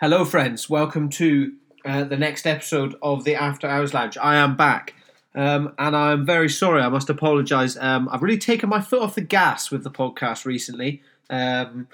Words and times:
Hello, 0.00 0.24
friends. 0.24 0.68
Welcome 0.68 1.08
to 1.10 1.52
uh, 1.84 2.02
the 2.02 2.16
next 2.16 2.48
episode 2.48 2.96
of 3.00 3.22
the 3.22 3.36
After 3.36 3.68
Hours 3.68 3.94
Lounge. 3.94 4.18
I 4.18 4.34
am 4.34 4.56
back, 4.56 4.92
um, 5.36 5.72
and 5.78 5.94
I'm 5.94 6.26
very 6.26 6.48
sorry. 6.48 6.82
I 6.82 6.88
must 6.88 7.08
apologise. 7.08 7.76
Um, 7.76 8.08
I've 8.10 8.20
really 8.20 8.36
taken 8.36 8.68
my 8.68 8.80
foot 8.80 9.02
off 9.02 9.14
the 9.14 9.20
gas 9.20 9.70
with 9.70 9.84
the 9.84 9.92
podcast 9.92 10.46
recently. 10.46 11.00
Um, 11.30 11.86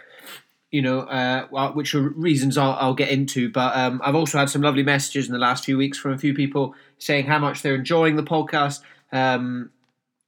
you 0.70 0.80
know, 0.80 1.00
uh, 1.00 1.72
which 1.72 1.94
are 1.94 2.00
reasons 2.00 2.56
I'll, 2.56 2.72
I'll 2.80 2.94
get 2.94 3.10
into. 3.10 3.50
But 3.50 3.76
um, 3.76 4.00
I've 4.02 4.14
also 4.14 4.38
had 4.38 4.48
some 4.48 4.62
lovely 4.62 4.82
messages 4.82 5.26
in 5.26 5.34
the 5.34 5.38
last 5.38 5.66
few 5.66 5.76
weeks 5.76 5.98
from 5.98 6.12
a 6.12 6.18
few 6.18 6.32
people 6.32 6.74
saying 6.96 7.26
how 7.26 7.38
much 7.38 7.60
they're 7.60 7.74
enjoying 7.74 8.16
the 8.16 8.22
podcast. 8.22 8.80
Um, 9.12 9.72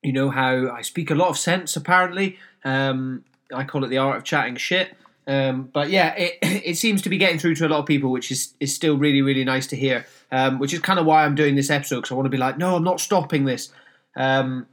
you 0.03 0.13
know 0.13 0.29
how 0.29 0.71
I 0.71 0.83
speak 0.83 1.11
a 1.11 1.15
lot 1.15 1.31
of 1.31 1.39
sense. 1.39 1.75
Apparently, 1.75 2.39
um, 2.65 3.25
I 3.53 3.65
call 3.65 3.83
it 3.83 3.89
the 3.89 3.99
art 3.99 4.19
of 4.19 4.25
chatting 4.25 4.57
shit. 4.57 4.95
Um, 5.27 5.71
but 5.73 5.91
yeah, 5.91 6.15
it, 6.15 6.39
it 6.43 6.77
seems 6.77 7.03
to 7.03 7.09
be 7.09 7.19
getting 7.19 7.39
through 7.39 7.55
to 7.57 7.67
a 7.67 7.69
lot 7.69 7.81
of 7.81 7.87
people, 7.87 8.11
which 8.11 8.31
is, 8.31 8.55
is 8.61 8.75
still 8.75 8.97
really, 8.97 9.23
really 9.23 9.45
nice 9.45 9.67
to 9.69 9.77
hear. 9.77 10.07
Um, 10.31 10.59
which 10.59 10.73
is 10.73 10.81
kind 10.81 10.99
of 10.99 11.05
why 11.05 11.25
I'm 11.25 11.35
doing 11.35 11.57
this 11.57 11.69
episode 11.69 11.97
because 11.97 12.13
I 12.13 12.15
want 12.15 12.27
to 12.27 12.31
be 12.31 12.39
like, 12.39 12.57
no, 12.57 12.77
I'm 12.77 12.85
not 12.85 13.01
stopping 13.01 13.45
this. 13.45 13.71
Um, 14.17 14.67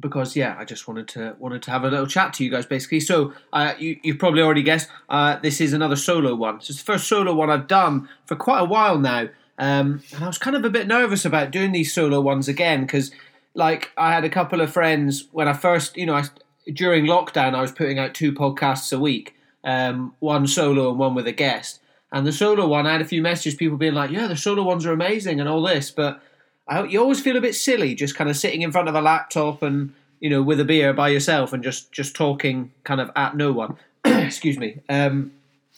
because 0.00 0.34
yeah, 0.34 0.56
I 0.58 0.64
just 0.64 0.88
wanted 0.88 1.08
to 1.08 1.36
wanted 1.38 1.62
to 1.62 1.70
have 1.70 1.84
a 1.84 1.90
little 1.90 2.06
chat 2.06 2.32
to 2.34 2.44
you 2.44 2.50
guys 2.50 2.66
basically. 2.66 3.00
So 3.00 3.32
uh, 3.52 3.74
you 3.78 3.98
you've 4.02 4.18
probably 4.18 4.42
already 4.42 4.62
guessed 4.62 4.88
uh, 5.08 5.38
this 5.38 5.60
is 5.60 5.72
another 5.72 5.96
solo 5.96 6.34
one. 6.34 6.60
So 6.60 6.72
it's 6.72 6.78
the 6.78 6.92
first 6.92 7.06
solo 7.06 7.34
one 7.34 7.50
I've 7.50 7.66
done 7.66 8.08
for 8.26 8.36
quite 8.36 8.60
a 8.60 8.64
while 8.64 8.98
now, 8.98 9.28
um, 9.58 10.02
and 10.14 10.24
I 10.24 10.26
was 10.26 10.38
kind 10.38 10.56
of 10.56 10.64
a 10.64 10.70
bit 10.70 10.86
nervous 10.86 11.24
about 11.24 11.50
doing 11.50 11.72
these 11.72 11.92
solo 11.92 12.20
ones 12.20 12.48
again 12.48 12.82
because 12.82 13.10
like 13.54 13.90
I 13.96 14.12
had 14.12 14.24
a 14.24 14.30
couple 14.30 14.60
of 14.60 14.72
friends 14.72 15.28
when 15.32 15.48
I 15.48 15.52
first 15.52 15.96
you 15.96 16.06
know 16.06 16.14
I, 16.14 16.24
during 16.72 17.04
lockdown 17.04 17.54
I 17.54 17.60
was 17.60 17.72
putting 17.72 17.98
out 17.98 18.14
two 18.14 18.32
podcasts 18.32 18.96
a 18.96 19.00
week, 19.00 19.34
um, 19.64 20.14
one 20.20 20.46
solo 20.46 20.90
and 20.90 20.98
one 20.98 21.14
with 21.14 21.26
a 21.26 21.32
guest. 21.32 21.80
And 22.12 22.26
the 22.26 22.32
solo 22.32 22.66
one, 22.66 22.86
I 22.86 22.92
had 22.92 23.00
a 23.00 23.06
few 23.06 23.22
messages, 23.22 23.54
people 23.54 23.76
being 23.76 23.94
like, 23.94 24.10
"Yeah, 24.10 24.26
the 24.26 24.36
solo 24.36 24.62
ones 24.62 24.84
are 24.86 24.92
amazing" 24.92 25.40
and 25.40 25.48
all 25.48 25.62
this, 25.62 25.90
but 25.90 26.20
I, 26.66 26.84
you 26.84 27.00
always 27.00 27.20
feel 27.20 27.36
a 27.36 27.40
bit 27.40 27.54
silly 27.54 27.94
just 27.94 28.14
kind 28.14 28.30
of 28.30 28.36
sitting 28.36 28.62
in 28.62 28.72
front 28.72 28.88
of 28.88 28.94
a 28.94 29.00
laptop 29.00 29.62
and 29.62 29.92
you 30.20 30.30
know 30.30 30.42
with 30.42 30.60
a 30.60 30.64
beer 30.64 30.92
by 30.92 31.08
yourself 31.08 31.52
and 31.52 31.62
just 31.62 31.92
just 31.92 32.14
talking 32.14 32.72
kind 32.84 33.00
of 33.00 33.10
at 33.16 33.36
no 33.36 33.52
one. 33.52 33.76
Excuse 34.04 34.58
me. 34.58 34.80
Um, 34.88 35.32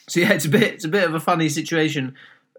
so 0.08 0.20
yeah, 0.20 0.32
it's 0.32 0.44
a 0.44 0.50
bit 0.50 0.74
it's 0.74 0.84
a 0.84 0.88
bit 0.88 1.04
of 1.04 1.14
a 1.14 1.20
funny 1.20 1.48
situation 1.48 2.14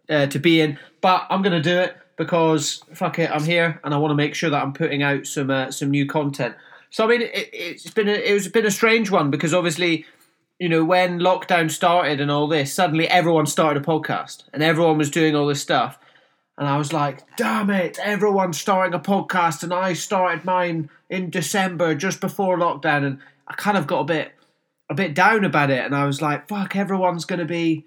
uh, 0.09 0.27
to 0.27 0.39
be 0.39 0.61
in, 0.61 0.77
but 1.01 1.25
I'm 1.29 1.41
gonna 1.41 1.61
do 1.61 1.79
it 1.79 1.97
because 2.15 2.83
fuck 2.93 3.19
it, 3.19 3.31
I'm 3.31 3.43
here 3.43 3.79
and 3.83 3.93
I 3.93 3.97
want 3.97 4.11
to 4.11 4.15
make 4.15 4.35
sure 4.35 4.49
that 4.49 4.61
I'm 4.61 4.73
putting 4.73 5.03
out 5.03 5.25
some 5.25 5.49
uh, 5.49 5.71
some 5.71 5.91
new 5.91 6.05
content. 6.05 6.55
So 6.89 7.05
I 7.05 7.07
mean, 7.07 7.21
it, 7.21 7.81
has 7.81 7.93
been 7.93 8.07
a, 8.07 8.13
it's 8.13 8.47
been 8.47 8.65
a 8.65 8.71
strange 8.71 9.09
one 9.09 9.31
because 9.31 9.53
obviously 9.53 10.05
you 10.63 10.69
know, 10.69 10.85
when 10.85 11.19
lockdown 11.19 11.69
started 11.69 12.21
and 12.21 12.31
all 12.31 12.47
this, 12.47 12.73
suddenly 12.73 13.05
everyone 13.09 13.45
started 13.45 13.83
a 13.83 13.85
podcast 13.85 14.45
and 14.53 14.63
everyone 14.63 14.97
was 14.97 15.11
doing 15.11 15.35
all 15.35 15.45
this 15.45 15.61
stuff. 15.61 15.99
And 16.57 16.69
I 16.69 16.77
was 16.77 16.93
like, 16.93 17.35
damn 17.35 17.69
it, 17.69 17.99
everyone's 17.99 18.61
starting 18.61 18.93
a 18.93 18.99
podcast. 18.99 19.63
And 19.63 19.73
I 19.73 19.91
started 19.91 20.45
mine 20.45 20.89
in 21.09 21.29
December 21.29 21.95
just 21.95 22.21
before 22.21 22.57
lockdown. 22.57 23.05
And 23.05 23.19
I 23.45 23.55
kind 23.55 23.75
of 23.75 23.87
got 23.87 23.99
a 23.99 24.05
bit 24.05 24.31
a 24.89 24.93
bit 24.93 25.13
down 25.13 25.43
about 25.43 25.69
it. 25.69 25.83
And 25.83 25.93
I 25.93 26.05
was 26.05 26.21
like, 26.21 26.47
fuck, 26.47 26.77
everyone's 26.77 27.25
going 27.25 27.39
to 27.39 27.45
be, 27.45 27.85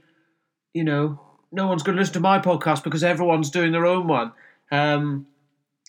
you 0.75 0.85
know, 0.85 1.19
no 1.51 1.69
one's 1.69 1.83
going 1.83 1.97
to 1.97 2.01
listen 2.01 2.13
to 2.13 2.21
my 2.21 2.41
podcast 2.41 2.85
because 2.85 3.03
everyone's 3.03 3.49
doing 3.49 3.73
their 3.73 3.87
own 3.87 4.07
one. 4.07 4.33
Um, 4.71 5.27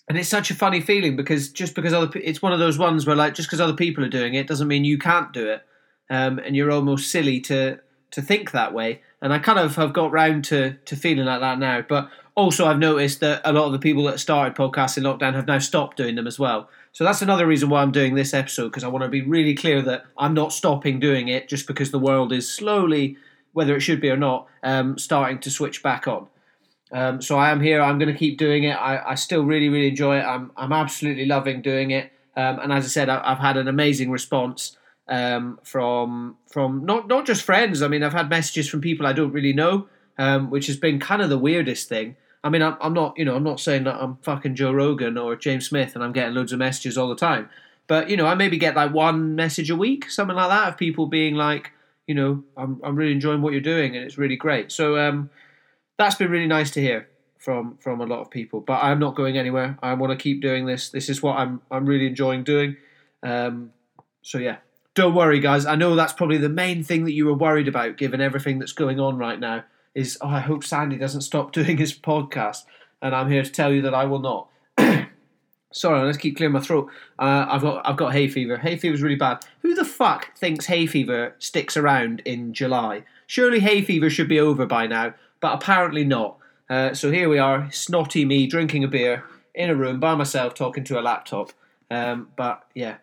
and 0.08 0.16
it's 0.16 0.30
such 0.30 0.50
a 0.50 0.54
funny 0.54 0.80
feeling 0.80 1.16
because 1.16 1.50
just 1.50 1.74
because 1.74 1.92
other, 1.92 2.18
it's 2.18 2.40
one 2.40 2.54
of 2.54 2.60
those 2.60 2.78
ones 2.78 3.06
where 3.06 3.14
like 3.14 3.34
just 3.34 3.50
because 3.50 3.60
other 3.60 3.74
people 3.74 4.02
are 4.06 4.08
doing 4.08 4.32
it 4.32 4.46
doesn't 4.46 4.68
mean 4.68 4.86
you 4.86 4.96
can't 4.96 5.34
do 5.34 5.50
it 5.50 5.67
um, 6.10 6.38
and 6.38 6.56
you're 6.56 6.70
almost 6.70 7.10
silly 7.10 7.40
to 7.42 7.80
to 8.10 8.22
think 8.22 8.52
that 8.52 8.72
way. 8.72 9.02
And 9.20 9.32
I 9.32 9.38
kind 9.38 9.58
of 9.58 9.76
have 9.76 9.92
got 9.92 10.12
round 10.12 10.44
to 10.46 10.74
to 10.84 10.96
feeling 10.96 11.26
like 11.26 11.40
that 11.40 11.58
now. 11.58 11.82
But 11.86 12.10
also, 12.34 12.66
I've 12.66 12.78
noticed 12.78 13.20
that 13.20 13.40
a 13.44 13.52
lot 13.52 13.66
of 13.66 13.72
the 13.72 13.78
people 13.78 14.04
that 14.04 14.20
started 14.20 14.56
podcasts 14.56 14.96
in 14.96 15.04
lockdown 15.04 15.34
have 15.34 15.46
now 15.46 15.58
stopped 15.58 15.96
doing 15.96 16.14
them 16.14 16.26
as 16.26 16.38
well. 16.38 16.68
So 16.92 17.04
that's 17.04 17.22
another 17.22 17.46
reason 17.46 17.68
why 17.68 17.82
I'm 17.82 17.92
doing 17.92 18.14
this 18.14 18.32
episode 18.32 18.68
because 18.68 18.84
I 18.84 18.88
want 18.88 19.04
to 19.04 19.08
be 19.08 19.22
really 19.22 19.54
clear 19.54 19.82
that 19.82 20.04
I'm 20.16 20.34
not 20.34 20.52
stopping 20.52 21.00
doing 21.00 21.28
it 21.28 21.48
just 21.48 21.66
because 21.66 21.90
the 21.90 21.98
world 21.98 22.32
is 22.32 22.50
slowly, 22.50 23.16
whether 23.52 23.76
it 23.76 23.80
should 23.80 24.00
be 24.00 24.10
or 24.10 24.16
not, 24.16 24.46
um, 24.62 24.98
starting 24.98 25.38
to 25.40 25.50
switch 25.50 25.82
back 25.82 26.08
on. 26.08 26.28
Um, 26.90 27.20
so 27.20 27.38
I 27.38 27.50
am 27.50 27.60
here. 27.60 27.82
I'm 27.82 27.98
going 27.98 28.12
to 28.12 28.18
keep 28.18 28.38
doing 28.38 28.64
it. 28.64 28.72
I, 28.72 29.10
I, 29.10 29.14
still 29.14 29.44
really, 29.44 29.68
really 29.68 29.88
enjoy 29.88 30.18
it. 30.18 30.22
I'm, 30.22 30.50
I'm 30.56 30.72
absolutely 30.72 31.26
loving 31.26 31.60
doing 31.60 31.90
it. 31.90 32.10
Um, 32.36 32.60
and 32.60 32.72
as 32.72 32.84
I 32.84 32.88
said, 32.88 33.08
I, 33.08 33.28
have 33.28 33.38
had 33.38 33.56
an 33.56 33.68
amazing 33.68 34.10
response 34.10 34.76
um, 35.08 35.58
from 35.62 36.36
from 36.46 36.84
not 36.84 37.08
not 37.08 37.26
just 37.26 37.42
friends. 37.42 37.82
I 37.82 37.88
mean, 37.88 38.02
I've 38.02 38.12
had 38.12 38.28
messages 38.28 38.68
from 38.68 38.80
people 38.80 39.06
I 39.06 39.12
don't 39.12 39.32
really 39.32 39.52
know, 39.52 39.88
um, 40.18 40.50
which 40.50 40.66
has 40.66 40.76
been 40.76 40.98
kind 41.00 41.22
of 41.22 41.30
the 41.30 41.38
weirdest 41.38 41.88
thing. 41.88 42.16
I 42.44 42.50
mean, 42.50 42.62
I'm, 42.62 42.76
I'm 42.80 42.94
not 42.94 43.18
you 43.18 43.24
know 43.24 43.34
I'm 43.34 43.44
not 43.44 43.60
saying 43.60 43.84
that 43.84 43.96
I'm 43.96 44.16
fucking 44.22 44.54
Joe 44.54 44.72
Rogan 44.72 45.16
or 45.16 45.34
James 45.36 45.68
Smith 45.68 45.94
and 45.94 46.04
I'm 46.04 46.12
getting 46.12 46.34
loads 46.34 46.52
of 46.52 46.58
messages 46.58 46.98
all 46.98 47.08
the 47.08 47.16
time, 47.16 47.48
but 47.86 48.10
you 48.10 48.16
know 48.16 48.26
I 48.26 48.34
maybe 48.34 48.58
get 48.58 48.76
like 48.76 48.92
one 48.92 49.34
message 49.34 49.70
a 49.70 49.76
week, 49.76 50.10
something 50.10 50.36
like 50.36 50.50
that, 50.50 50.68
of 50.68 50.76
people 50.76 51.06
being 51.06 51.34
like, 51.34 51.72
you 52.06 52.14
know, 52.14 52.44
I'm 52.56 52.80
I'm 52.84 52.96
really 52.96 53.12
enjoying 53.12 53.42
what 53.42 53.52
you're 53.52 53.62
doing 53.62 53.96
and 53.96 54.04
it's 54.04 54.18
really 54.18 54.36
great. 54.36 54.70
So 54.70 54.98
um, 54.98 55.30
that's 55.96 56.14
been 56.16 56.30
really 56.30 56.46
nice 56.46 56.70
to 56.72 56.80
hear 56.80 57.08
from 57.38 57.78
from 57.78 58.00
a 58.00 58.06
lot 58.06 58.20
of 58.20 58.30
people. 58.30 58.60
But 58.60 58.82
I'm 58.82 58.98
not 58.98 59.14
going 59.16 59.38
anywhere. 59.38 59.78
I 59.82 59.94
want 59.94 60.10
to 60.10 60.22
keep 60.22 60.42
doing 60.42 60.66
this. 60.66 60.90
This 60.90 61.08
is 61.08 61.22
what 61.22 61.38
I'm 61.38 61.62
I'm 61.70 61.86
really 61.86 62.06
enjoying 62.06 62.44
doing. 62.44 62.76
Um, 63.22 63.72
so 64.22 64.38
yeah, 64.38 64.58
don't 64.98 65.14
worry, 65.14 65.38
guys. 65.38 65.64
I 65.64 65.76
know 65.76 65.94
that's 65.94 66.12
probably 66.12 66.38
the 66.38 66.48
main 66.48 66.82
thing 66.82 67.04
that 67.04 67.12
you 67.12 67.24
were 67.24 67.32
worried 67.32 67.68
about, 67.68 67.98
given 67.98 68.20
everything 68.20 68.58
that's 68.58 68.72
going 68.72 68.98
on 68.98 69.16
right 69.16 69.38
now. 69.38 69.62
Is 69.94 70.18
oh, 70.20 70.26
I 70.26 70.40
hope 70.40 70.64
Sandy 70.64 70.96
doesn't 70.96 71.20
stop 71.20 71.52
doing 71.58 71.76
his 71.76 71.96
podcast, 71.96 72.64
and 73.00 73.14
I'm 73.14 73.30
here 73.30 73.44
to 73.44 73.50
tell 73.50 73.72
you 73.72 73.80
that 73.82 73.94
I 73.94 74.06
will 74.06 74.18
not. 74.18 74.48
Sorry, 75.72 76.04
let's 76.04 76.18
keep 76.18 76.36
clearing 76.36 76.54
my 76.54 76.60
throat. 76.60 76.90
Uh, 77.16 77.46
I've 77.48 77.62
got 77.62 77.88
I've 77.88 77.96
got 77.96 78.12
hay 78.12 78.26
fever. 78.26 78.56
Hay 78.56 78.76
fever's 78.76 79.00
really 79.00 79.14
bad. 79.14 79.44
Who 79.62 79.72
the 79.72 79.84
fuck 79.84 80.36
thinks 80.36 80.66
hay 80.66 80.86
fever 80.86 81.36
sticks 81.38 81.76
around 81.76 82.20
in 82.24 82.52
July? 82.52 83.04
Surely 83.28 83.60
hay 83.60 83.82
fever 83.82 84.10
should 84.10 84.28
be 84.28 84.40
over 84.40 84.66
by 84.66 84.88
now, 84.88 85.14
but 85.38 85.54
apparently 85.54 86.02
not. 86.02 86.38
Uh, 86.68 86.92
so 86.92 87.12
here 87.12 87.28
we 87.28 87.38
are, 87.38 87.70
snotty 87.70 88.24
me 88.24 88.48
drinking 88.48 88.82
a 88.82 88.88
beer 88.88 89.22
in 89.54 89.70
a 89.70 89.76
room 89.76 90.00
by 90.00 90.16
myself, 90.16 90.54
talking 90.54 90.82
to 90.84 90.98
a 90.98 91.02
laptop. 91.02 91.52
Um, 91.88 92.30
but 92.36 92.64
yeah, 92.74 92.96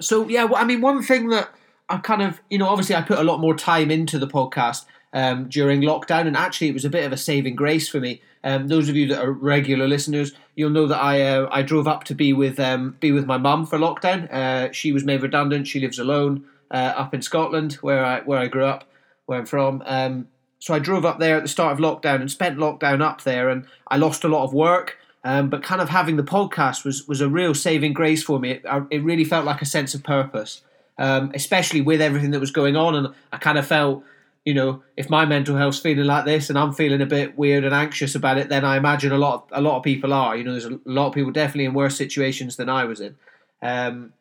so 0.00 0.28
yeah, 0.28 0.44
well, 0.44 0.60
I 0.60 0.64
mean, 0.64 0.80
one 0.80 1.02
thing 1.02 1.28
that 1.28 1.50
I 1.88 1.98
kind 1.98 2.22
of, 2.22 2.40
you 2.50 2.58
know, 2.58 2.68
obviously 2.68 2.94
I 2.94 3.02
put 3.02 3.18
a 3.18 3.24
lot 3.24 3.40
more 3.40 3.54
time 3.54 3.90
into 3.90 4.18
the 4.18 4.26
podcast 4.26 4.84
um, 5.12 5.48
during 5.48 5.80
lockdown, 5.80 6.26
and 6.26 6.36
actually 6.36 6.68
it 6.68 6.74
was 6.74 6.84
a 6.84 6.90
bit 6.90 7.04
of 7.04 7.12
a 7.12 7.16
saving 7.16 7.56
grace 7.56 7.88
for 7.88 8.00
me. 8.00 8.20
Um, 8.42 8.68
those 8.68 8.88
of 8.88 8.96
you 8.96 9.06
that 9.08 9.22
are 9.22 9.32
regular 9.32 9.88
listeners, 9.88 10.32
you'll 10.54 10.70
know 10.70 10.86
that 10.86 11.00
I 11.00 11.22
uh, 11.22 11.48
I 11.50 11.62
drove 11.62 11.88
up 11.88 12.04
to 12.04 12.14
be 12.14 12.32
with 12.32 12.60
um, 12.60 12.96
be 13.00 13.12
with 13.12 13.26
my 13.26 13.38
mum 13.38 13.66
for 13.66 13.78
lockdown. 13.78 14.30
Uh, 14.32 14.72
she 14.72 14.92
was 14.92 15.04
made 15.04 15.22
redundant. 15.22 15.66
She 15.66 15.80
lives 15.80 15.98
alone 15.98 16.44
uh, 16.70 16.92
up 16.96 17.14
in 17.14 17.22
Scotland, 17.22 17.74
where 17.74 18.04
I 18.04 18.20
where 18.20 18.38
I 18.38 18.48
grew 18.48 18.66
up, 18.66 18.84
where 19.26 19.38
I'm 19.38 19.46
from. 19.46 19.82
Um, 19.86 20.28
so 20.58 20.74
I 20.74 20.78
drove 20.78 21.04
up 21.04 21.18
there 21.18 21.36
at 21.36 21.42
the 21.42 21.48
start 21.48 21.72
of 21.72 21.78
lockdown 21.78 22.20
and 22.20 22.30
spent 22.30 22.58
lockdown 22.58 23.02
up 23.02 23.22
there, 23.22 23.48
and 23.48 23.66
I 23.88 23.96
lost 23.96 24.24
a 24.24 24.28
lot 24.28 24.44
of 24.44 24.52
work. 24.52 24.98
Um, 25.26 25.48
but 25.48 25.62
kind 25.62 25.80
of 25.80 25.88
having 25.88 26.16
the 26.16 26.22
podcast 26.22 26.84
was 26.84 27.08
was 27.08 27.22
a 27.22 27.28
real 27.28 27.54
saving 27.54 27.94
grace 27.94 28.22
for 28.22 28.38
me. 28.38 28.50
It, 28.52 28.64
it 28.90 29.02
really 29.02 29.24
felt 29.24 29.46
like 29.46 29.62
a 29.62 29.66
sense 29.66 29.94
of 29.94 30.02
purpose, 30.02 30.60
um, 30.98 31.32
especially 31.34 31.80
with 31.80 32.02
everything 32.02 32.30
that 32.32 32.40
was 32.40 32.50
going 32.50 32.76
on. 32.76 32.94
And 32.94 33.08
I 33.32 33.38
kind 33.38 33.56
of 33.56 33.66
felt, 33.66 34.04
you 34.44 34.52
know, 34.52 34.82
if 34.98 35.08
my 35.08 35.24
mental 35.24 35.56
health's 35.56 35.78
feeling 35.78 36.04
like 36.04 36.26
this 36.26 36.50
and 36.50 36.58
I'm 36.58 36.74
feeling 36.74 37.00
a 37.00 37.06
bit 37.06 37.38
weird 37.38 37.64
and 37.64 37.74
anxious 37.74 38.14
about 38.14 38.36
it, 38.36 38.50
then 38.50 38.66
I 38.66 38.76
imagine 38.76 39.12
a 39.12 39.18
lot 39.18 39.34
of, 39.34 39.58
a 39.58 39.62
lot 39.62 39.78
of 39.78 39.82
people 39.82 40.12
are. 40.12 40.36
You 40.36 40.44
know, 40.44 40.52
there's 40.52 40.66
a 40.66 40.78
lot 40.84 41.06
of 41.06 41.14
people 41.14 41.32
definitely 41.32 41.64
in 41.64 41.72
worse 41.72 41.96
situations 41.96 42.56
than 42.56 42.68
I 42.68 42.84
was 42.84 43.00
in. 43.00 43.16
Um, 43.62 44.12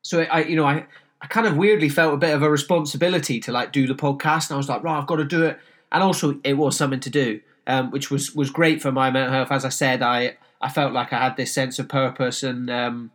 so 0.00 0.22
I, 0.22 0.44
you 0.44 0.56
know, 0.56 0.64
I 0.64 0.86
I 1.20 1.26
kind 1.26 1.46
of 1.46 1.58
weirdly 1.58 1.90
felt 1.90 2.14
a 2.14 2.16
bit 2.16 2.34
of 2.34 2.42
a 2.42 2.48
responsibility 2.50 3.40
to 3.40 3.52
like 3.52 3.72
do 3.72 3.86
the 3.86 3.94
podcast, 3.94 4.48
and 4.48 4.54
I 4.54 4.56
was 4.56 4.70
like, 4.70 4.82
right, 4.82 4.98
I've 4.98 5.06
got 5.06 5.16
to 5.16 5.24
do 5.26 5.44
it. 5.44 5.58
And 5.92 6.02
also, 6.02 6.40
it 6.44 6.54
was 6.54 6.78
something 6.78 7.00
to 7.00 7.10
do 7.10 7.40
um, 7.66 7.90
which 7.90 8.10
was 8.10 8.34
was 8.34 8.50
great 8.50 8.82
for 8.82 8.92
my 8.92 9.10
mental 9.10 9.32
health. 9.32 9.52
As 9.52 9.64
I 9.64 9.68
said, 9.68 10.02
I 10.02 10.36
I 10.60 10.68
felt 10.68 10.92
like 10.92 11.12
I 11.12 11.18
had 11.18 11.36
this 11.36 11.52
sense 11.52 11.78
of 11.78 11.88
purpose 11.88 12.42
and 12.42 12.70
um, 12.70 13.10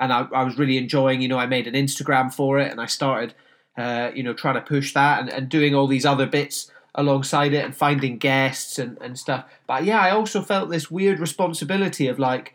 and 0.00 0.12
I, 0.12 0.26
I, 0.34 0.42
was 0.42 0.58
really 0.58 0.78
enjoying. 0.78 1.20
You 1.20 1.28
know, 1.28 1.38
I 1.38 1.46
made 1.46 1.66
an 1.66 1.74
Instagram 1.74 2.32
for 2.32 2.58
it, 2.58 2.70
and 2.72 2.80
I 2.80 2.86
started 2.86 3.34
uh, 3.76 4.10
you 4.14 4.22
know 4.22 4.32
trying 4.32 4.54
to 4.54 4.62
push 4.62 4.94
that 4.94 5.20
and, 5.20 5.28
and 5.28 5.48
doing 5.48 5.74
all 5.74 5.86
these 5.86 6.06
other 6.06 6.26
bits 6.26 6.70
alongside 6.94 7.52
it 7.52 7.64
and 7.64 7.76
finding 7.76 8.18
guests 8.18 8.78
and, 8.78 8.98
and 9.00 9.18
stuff. 9.18 9.44
But 9.66 9.84
yeah, 9.84 10.00
I 10.00 10.10
also 10.10 10.42
felt 10.42 10.70
this 10.70 10.90
weird 10.90 11.20
responsibility 11.20 12.08
of 12.08 12.18
like, 12.18 12.54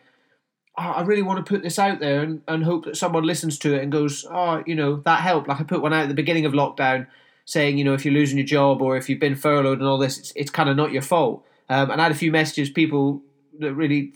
oh, 0.78 0.84
I 0.84 1.02
really 1.04 1.22
want 1.22 1.44
to 1.46 1.50
put 1.50 1.64
this 1.64 1.80
out 1.80 2.00
there 2.00 2.22
and, 2.22 2.42
and 2.48 2.64
hope 2.64 2.84
that 2.86 2.98
someone 2.98 3.24
listens 3.24 3.58
to 3.60 3.74
it 3.74 3.82
and 3.82 3.92
goes, 3.92 4.26
oh, 4.30 4.62
you 4.66 4.76
know, 4.76 4.98
that 5.06 5.22
helped. 5.22 5.48
Like 5.48 5.62
I 5.62 5.64
put 5.64 5.82
one 5.82 5.94
out 5.94 6.04
at 6.04 6.10
the 6.10 6.16
beginning 6.16 6.46
of 6.46 6.52
lockdown 6.52 7.08
saying, 7.46 7.78
you 7.78 7.84
know, 7.84 7.94
if 7.94 8.04
you're 8.04 8.14
losing 8.14 8.38
your 8.38 8.48
job 8.48 8.82
or 8.82 8.98
if 8.98 9.08
you've 9.08 9.20
been 9.20 9.36
furloughed 9.36 9.80
and 9.80 9.88
all 9.88 9.98
this, 9.98 10.18
it's, 10.18 10.34
it's 10.36 10.52
kind 10.52 10.70
of 10.70 10.76
not 10.76 10.92
your 10.92 11.02
fault. 11.02 11.46
Um, 11.70 11.92
and 11.92 12.02
I 12.02 12.06
had 12.06 12.12
a 12.12 12.16
few 12.16 12.32
messages, 12.32 12.70
people 12.70 13.22
that 13.60 13.74
really 13.74 14.14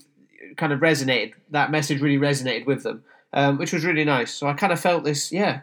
kind 0.58 0.74
of 0.74 0.80
resonated. 0.80 1.34
That 1.52 1.72
message 1.72 2.02
really 2.02 2.18
resonated 2.18 2.66
with 2.66 2.84
them, 2.84 3.04
um, 3.34 3.58
which 3.58 3.72
was 3.72 3.86
really 3.86 4.04
nice. 4.04 4.34
So 4.34 4.48
I 4.48 4.54
kind 4.54 4.74
of 4.74 4.80
felt 4.80 5.04
this, 5.04 5.32
yeah, 5.32 5.62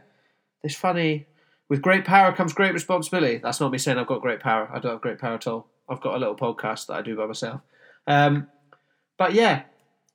this 0.63 0.75
funny, 0.75 1.27
with 1.69 1.83
great 1.83 2.05
power 2.05 2.33
comes 2.33 2.53
great 2.53 2.73
responsibility. 2.73 3.39
That's 3.39 3.61
not 3.61 3.73
me 3.73 3.79
saying 3.79 3.99
I've 3.99 4.07
got 4.07 4.23
great 4.23 4.41
power. 4.41 4.71
I 4.73 4.79
don't 4.79 4.93
have 4.93 5.01
great 5.01 5.19
power 5.19 5.35
at 5.35 5.47
all. 5.47 5.69
I've 5.89 6.01
got 6.01 6.15
a 6.15 6.19
little 6.19 6.37
podcast 6.37 6.87
that 6.87 6.95
I 6.95 7.03
do 7.03 7.17
by 7.17 7.27
myself. 7.27 7.61
Um, 8.07 8.49
but 9.19 9.35
yeah, 9.35 9.63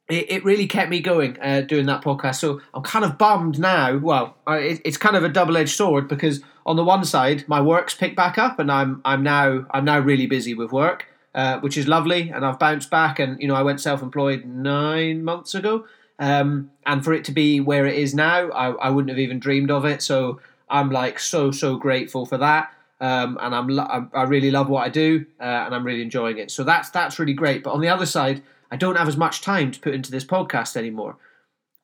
it, 0.10 0.32
it 0.32 0.46
really 0.46 0.68
kept 0.68 0.90
me 0.90 1.02
going 1.02 1.38
uh, 1.42 1.62
doing 1.62 1.86
that 1.88 2.04
podcast. 2.04 2.36
So 2.36 2.62
I'm 2.74 2.84
kind 2.84 3.06
of 3.06 3.18
bummed 3.18 3.60
now. 3.60 3.98
Well, 3.98 4.38
I, 4.48 4.58
it, 4.58 4.82
it's 4.86 4.98
kind 4.98 5.16
of 5.16 5.24
a 5.24 5.30
double 5.30 5.58
edged 5.58 5.76
sword 5.76 6.08
because 6.08 6.42
on 6.66 6.76
the 6.76 6.84
one 6.84 7.04
side, 7.04 7.48
my 7.48 7.62
work's 7.62 7.96
picked 7.96 8.16
back 8.16 8.38
up, 8.38 8.60
and 8.60 8.72
I'm 8.72 9.02
I'm 9.04 9.24
now 9.24 9.66
I'm 9.72 9.86
now 9.86 10.00
really 10.00 10.28
busy 10.28 10.54
with 10.54 10.72
work, 10.72 11.08
uh, 11.34 11.60
which 11.60 11.78
is 11.78 11.88
lovely, 11.88 12.30
and 12.30 12.46
I've 12.46 12.60
bounced 12.60 12.90
back. 12.90 13.20
And 13.20 13.42
you 13.42 13.48
know, 13.48 13.56
I 13.56 13.64
went 13.64 13.82
self 13.82 14.02
employed 14.02 14.46
nine 14.46 15.24
months 15.24 15.56
ago, 15.56 15.86
um, 16.20 16.72
and 16.86 17.04
for 17.04 17.14
it 17.14 17.26
to 17.26 17.32
be 17.32 17.60
where 17.60 17.86
it 17.86 17.98
is 17.98 18.14
now, 18.14 18.50
I, 18.50 18.72
I 18.72 18.90
wouldn't 18.90 19.10
have 19.10 19.20
even 19.20 19.40
dreamed 19.40 19.72
of 19.72 19.86
it. 19.86 20.02
So 20.02 20.40
I'm 20.70 20.92
like 20.92 21.20
so 21.20 21.52
so 21.52 21.78
grateful 21.78 22.26
for 22.26 22.38
that. 22.38 22.72
Um, 23.00 23.40
and 23.42 23.56
I'm 23.56 24.10
I 24.14 24.24
really 24.24 24.52
love 24.52 24.70
what 24.70 24.86
I 24.86 24.90
do, 24.90 25.26
uh, 25.40 25.44
and 25.44 25.74
I'm 25.74 25.84
really 25.84 26.04
enjoying 26.04 26.38
it. 26.38 26.52
So 26.52 26.64
that's 26.64 26.92
that's 26.92 27.18
really 27.18 27.34
great. 27.34 27.64
But 27.64 27.72
on 27.72 27.82
the 27.82 27.90
other 27.90 28.06
side, 28.06 28.44
I 28.70 28.78
don't 28.78 28.98
have 28.98 29.08
as 29.08 29.18
much 29.18 29.42
time 29.42 29.72
to 29.72 29.80
put 29.80 29.96
into 29.96 30.12
this 30.12 30.24
podcast 30.24 30.78
anymore, 30.78 31.18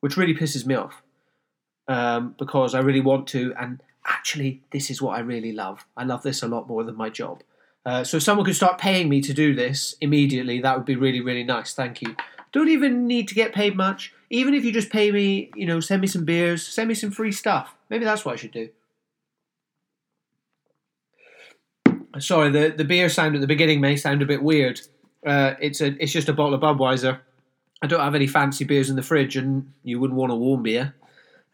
which 0.00 0.16
really 0.16 0.34
pisses 0.34 0.64
me 0.64 0.76
off 0.76 1.02
um, 1.88 2.36
because 2.38 2.74
I 2.74 2.80
really 2.80 3.00
want 3.00 3.26
to. 3.28 3.52
And 3.58 3.82
actually, 4.08 4.62
this 4.70 4.90
is 4.90 5.00
what 5.00 5.16
I 5.16 5.20
really 5.20 5.52
love. 5.52 5.86
I 5.96 6.04
love 6.04 6.22
this 6.22 6.42
a 6.42 6.48
lot 6.48 6.68
more 6.68 6.84
than 6.84 6.96
my 6.96 7.10
job. 7.10 7.42
Uh, 7.86 8.04
so 8.04 8.16
if 8.16 8.22
someone 8.22 8.44
could 8.44 8.56
start 8.56 8.78
paying 8.78 9.08
me 9.08 9.20
to 9.20 9.32
do 9.32 9.54
this 9.54 9.94
immediately, 10.00 10.60
that 10.60 10.76
would 10.76 10.86
be 10.86 10.96
really, 10.96 11.20
really 11.20 11.44
nice. 11.44 11.72
Thank 11.74 12.02
you. 12.02 12.16
Don't 12.52 12.68
even 12.68 13.06
need 13.06 13.28
to 13.28 13.34
get 13.34 13.54
paid 13.54 13.76
much. 13.76 14.12
Even 14.30 14.54
if 14.54 14.64
you 14.64 14.72
just 14.72 14.90
pay 14.90 15.10
me, 15.10 15.50
you 15.54 15.66
know, 15.66 15.80
send 15.80 16.00
me 16.00 16.06
some 16.06 16.24
beers, 16.24 16.66
send 16.66 16.88
me 16.88 16.94
some 16.94 17.10
free 17.10 17.32
stuff. 17.32 17.74
Maybe 17.88 18.04
that's 18.04 18.24
what 18.24 18.32
I 18.32 18.36
should 18.36 18.52
do. 18.52 18.68
Sorry, 22.18 22.50
the, 22.50 22.74
the 22.76 22.84
beer 22.84 23.08
sound 23.08 23.34
at 23.34 23.40
the 23.40 23.46
beginning 23.46 23.80
may 23.80 23.96
sound 23.96 24.22
a 24.22 24.26
bit 24.26 24.42
weird. 24.42 24.80
Uh, 25.24 25.54
it's 25.60 25.80
a 25.80 25.94
it's 26.02 26.12
just 26.12 26.28
a 26.28 26.32
bottle 26.32 26.54
of 26.54 26.60
Budweiser. 26.60 27.20
I 27.82 27.86
don't 27.86 28.00
have 28.00 28.14
any 28.14 28.26
fancy 28.26 28.64
beers 28.64 28.90
in 28.90 28.96
the 28.96 29.02
fridge, 29.02 29.36
and 29.36 29.72
you 29.82 30.00
wouldn't 30.00 30.18
want 30.18 30.32
a 30.32 30.34
warm 30.34 30.62
beer. 30.62 30.94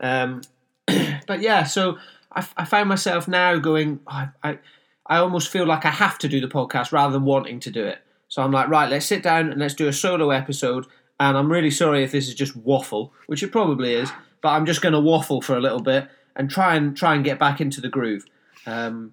Um, 0.01 0.43
but 1.27 1.41
yeah, 1.41 1.65
so 1.65 1.99
I, 2.35 2.47
I 2.57 2.65
found 2.65 2.89
myself 2.89 3.29
now 3.29 3.57
going. 3.59 4.01
Oh, 4.07 4.29
I 4.43 4.59
I 5.07 5.19
almost 5.19 5.51
feel 5.51 5.67
like 5.67 5.85
I 5.85 5.91
have 5.91 6.19
to 6.19 6.29
do 6.29 6.41
the 6.41 6.49
podcast 6.49 6.93
rather 6.93 7.13
than 7.13 7.25
wanting 7.25 7.61
to 7.61 7.71
do 7.71 7.85
it. 7.85 7.99
So 8.29 8.43
I'm 8.43 8.53
like, 8.53 8.69
right, 8.69 8.91
let's 8.91 9.07
sit 9.07 9.23
down 9.23 9.51
and 9.51 9.61
let's 9.61 9.75
do 9.75 9.87
a 9.87 9.93
solo 9.93 10.31
episode. 10.31 10.87
And 11.21 11.37
I'm 11.37 11.53
really 11.53 11.71
sorry 11.71 12.03
if 12.03 12.13
this 12.13 12.27
is 12.27 12.35
just 12.35 12.57
waffle, 12.57 13.13
which 13.27 13.43
it 13.43 13.53
probably 13.53 13.95
is, 13.95 14.11
but 14.41 14.49
I'm 14.49 14.67
just 14.67 14.81
going 14.81 14.95
to 14.95 15.01
waffle 15.01 15.43
for 15.43 15.57
a 15.57 15.61
little 15.61 15.83
bit 15.83 16.09
and 16.35 16.51
try 16.51 16.75
and 16.75 16.97
try 16.97 17.15
and 17.15 17.25
get 17.25 17.39
back 17.39 17.61
into 17.61 17.81
the 17.81 17.89
groove. 17.89 18.25
Um, 18.67 19.13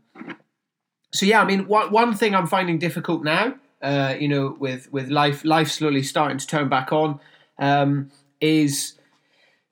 so 1.14 1.26
yeah, 1.26 1.42
I 1.42 1.46
mean, 1.46 1.68
one 1.68 1.92
one 1.92 2.14
thing 2.16 2.34
I'm 2.34 2.48
finding 2.48 2.80
difficult 2.80 3.24
now 3.24 3.56
uh, 3.82 4.16
you 4.20 4.28
know, 4.28 4.56
with 4.60 4.92
with 4.92 5.10
life 5.10 5.44
life 5.44 5.70
slowly 5.70 6.04
starting 6.04 6.38
to 6.38 6.48
turn 6.48 6.70
back 6.70 6.92
on, 6.92 7.20
um, 7.58 8.12
is 8.40 8.94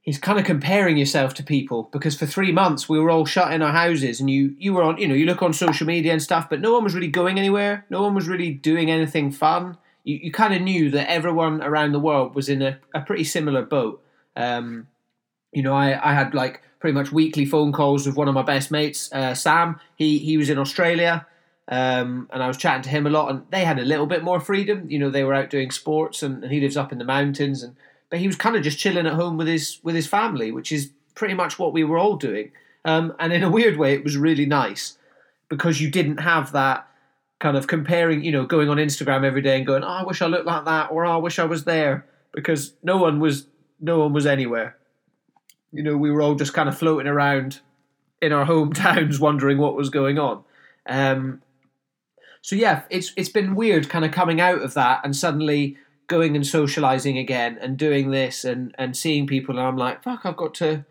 is 0.05 0.17
kind 0.17 0.39
of 0.39 0.45
comparing 0.45 0.97
yourself 0.97 1.33
to 1.35 1.43
people 1.43 1.89
because 1.91 2.17
for 2.17 2.25
three 2.25 2.51
months 2.51 2.87
we 2.87 2.99
were 2.99 3.09
all 3.09 3.25
shut 3.25 3.53
in 3.53 3.61
our 3.61 3.71
houses 3.71 4.19
and 4.19 4.29
you 4.29 4.55
you 4.57 4.73
were 4.73 4.81
on 4.81 4.97
you 4.97 5.07
know 5.07 5.13
you 5.13 5.25
look 5.25 5.43
on 5.43 5.53
social 5.53 5.85
media 5.85 6.11
and 6.11 6.21
stuff, 6.21 6.49
but 6.49 6.61
no 6.61 6.73
one 6.73 6.83
was 6.83 6.95
really 6.95 7.07
going 7.07 7.37
anywhere. 7.37 7.85
No 7.89 8.01
one 8.01 8.15
was 8.15 8.27
really 8.27 8.51
doing 8.51 8.89
anything 8.89 9.31
fun. 9.31 9.77
You 10.03 10.19
you 10.21 10.31
kind 10.31 10.53
of 10.53 10.61
knew 10.61 10.89
that 10.91 11.09
everyone 11.09 11.61
around 11.61 11.91
the 11.91 11.99
world 11.99 12.33
was 12.33 12.49
in 12.49 12.61
a, 12.61 12.79
a 12.93 13.01
pretty 13.01 13.23
similar 13.23 13.61
boat. 13.63 14.03
Um, 14.35 14.87
you 15.51 15.61
know, 15.61 15.73
I, 15.73 16.11
I 16.11 16.13
had 16.13 16.33
like 16.33 16.61
pretty 16.79 16.93
much 16.93 17.11
weekly 17.11 17.45
phone 17.45 17.73
calls 17.73 18.07
with 18.07 18.15
one 18.15 18.27
of 18.27 18.33
my 18.33 18.43
best 18.43 18.71
mates, 18.71 19.11
uh, 19.11 19.35
Sam. 19.35 19.79
He 19.95 20.17
he 20.17 20.37
was 20.37 20.49
in 20.49 20.57
Australia. 20.57 21.25
Um, 21.71 22.27
and 22.33 22.41
I 22.41 22.47
was 22.47 22.57
chatting 22.57 22.81
to 22.81 22.89
him 22.89 23.05
a 23.05 23.11
lot, 23.11 23.29
and 23.29 23.43
they 23.51 23.63
had 23.63 23.77
a 23.77 23.85
little 23.85 24.07
bit 24.07 24.23
more 24.23 24.39
freedom. 24.39 24.89
You 24.89 24.97
know, 24.97 25.11
they 25.11 25.23
were 25.23 25.35
out 25.35 25.51
doing 25.51 25.69
sports, 25.69 26.23
and, 26.23 26.43
and 26.43 26.51
he 26.51 26.59
lives 26.59 26.75
up 26.75 26.91
in 26.91 26.97
the 26.97 27.05
mountains, 27.05 27.61
and 27.61 27.75
but 28.09 28.19
he 28.19 28.27
was 28.27 28.35
kind 28.35 28.55
of 28.55 28.63
just 28.63 28.79
chilling 28.79 29.07
at 29.07 29.13
home 29.13 29.37
with 29.37 29.47
his 29.47 29.79
with 29.83 29.95
his 29.95 30.07
family, 30.07 30.51
which 30.51 30.71
is 30.71 30.91
pretty 31.15 31.33
much 31.33 31.59
what 31.59 31.73
we 31.73 31.83
were 31.83 31.97
all 31.97 32.15
doing. 32.15 32.51
Um, 32.85 33.13
and 33.19 33.33
in 33.33 33.43
a 33.43 33.49
weird 33.49 33.77
way, 33.77 33.93
it 33.93 34.03
was 34.03 34.17
really 34.17 34.45
nice 34.45 34.97
because 35.49 35.81
you 35.81 35.89
didn't 35.89 36.17
have 36.17 36.51
that 36.53 36.87
kind 37.39 37.57
of 37.57 37.67
comparing, 37.67 38.23
you 38.23 38.31
know, 38.31 38.45
going 38.45 38.69
on 38.69 38.77
Instagram 38.77 39.23
every 39.23 39.41
day 39.41 39.57
and 39.57 39.65
going, 39.65 39.83
"Oh, 39.83 39.87
I 39.87 40.03
wish 40.03 40.21
I 40.21 40.27
looked 40.27 40.45
like 40.45 40.65
that," 40.65 40.91
or 40.91 41.05
oh, 41.05 41.11
"I 41.11 41.17
wish 41.17 41.39
I 41.39 41.45
was 41.45 41.65
there," 41.65 42.05
because 42.31 42.73
no 42.83 42.97
one 42.97 43.19
was 43.19 43.47
no 43.79 43.99
one 43.99 44.13
was 44.13 44.25
anywhere. 44.25 44.77
You 45.71 45.83
know, 45.83 45.97
we 45.97 46.11
were 46.11 46.21
all 46.21 46.35
just 46.35 46.53
kind 46.53 46.67
of 46.67 46.77
floating 46.77 47.07
around 47.07 47.59
in 48.21 48.31
our 48.31 48.45
hometowns, 48.47 49.19
wondering 49.19 49.57
what 49.57 49.75
was 49.75 49.89
going 49.89 50.17
on. 50.17 50.43
Um, 50.87 51.41
so 52.41 52.55
yeah, 52.55 52.83
it's 52.89 53.13
it's 53.15 53.29
been 53.29 53.55
weird 53.55 53.89
kind 53.89 54.05
of 54.05 54.11
coming 54.11 54.41
out 54.41 54.61
of 54.61 54.73
that 54.73 55.01
and 55.03 55.15
suddenly 55.15 55.77
going 56.09 56.35
and 56.35 56.45
socializing 56.45 57.17
again 57.17 57.57
and 57.61 57.77
doing 57.77 58.11
this 58.11 58.43
and 58.43 58.75
and 58.77 58.97
seeing 58.97 59.27
people 59.27 59.57
and 59.57 59.65
I'm 59.65 59.77
like, 59.77 60.03
fuck, 60.03 60.25
I've 60.25 60.35
got 60.35 60.53
to 60.55 60.85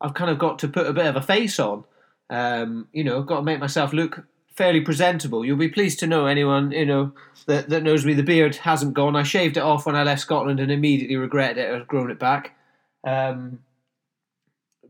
I've 0.00 0.14
kind 0.14 0.30
of 0.30 0.38
got 0.38 0.58
to 0.60 0.68
put 0.68 0.86
a 0.86 0.92
bit 0.94 1.06
of 1.06 1.16
a 1.16 1.22
face 1.22 1.60
on. 1.60 1.84
Um, 2.30 2.88
you 2.92 3.04
know, 3.04 3.22
got 3.22 3.38
to 3.38 3.42
make 3.42 3.60
myself 3.60 3.92
look 3.92 4.24
fairly 4.54 4.80
presentable. 4.80 5.44
You'll 5.44 5.56
be 5.56 5.68
pleased 5.68 5.98
to 6.00 6.06
know 6.06 6.26
anyone, 6.26 6.70
you 6.70 6.86
know, 6.86 7.12
that, 7.46 7.68
that 7.68 7.82
knows 7.82 8.06
me, 8.06 8.14
the 8.14 8.22
beard 8.22 8.56
hasn't 8.56 8.94
gone. 8.94 9.16
I 9.16 9.22
shaved 9.22 9.56
it 9.56 9.62
off 9.62 9.86
when 9.86 9.96
I 9.96 10.04
left 10.04 10.22
Scotland 10.22 10.60
and 10.60 10.70
immediately 10.70 11.16
regretted 11.16 11.58
it. 11.58 11.74
I've 11.74 11.88
grown 11.88 12.10
it 12.10 12.18
back. 12.18 12.56
Um, 13.04 13.60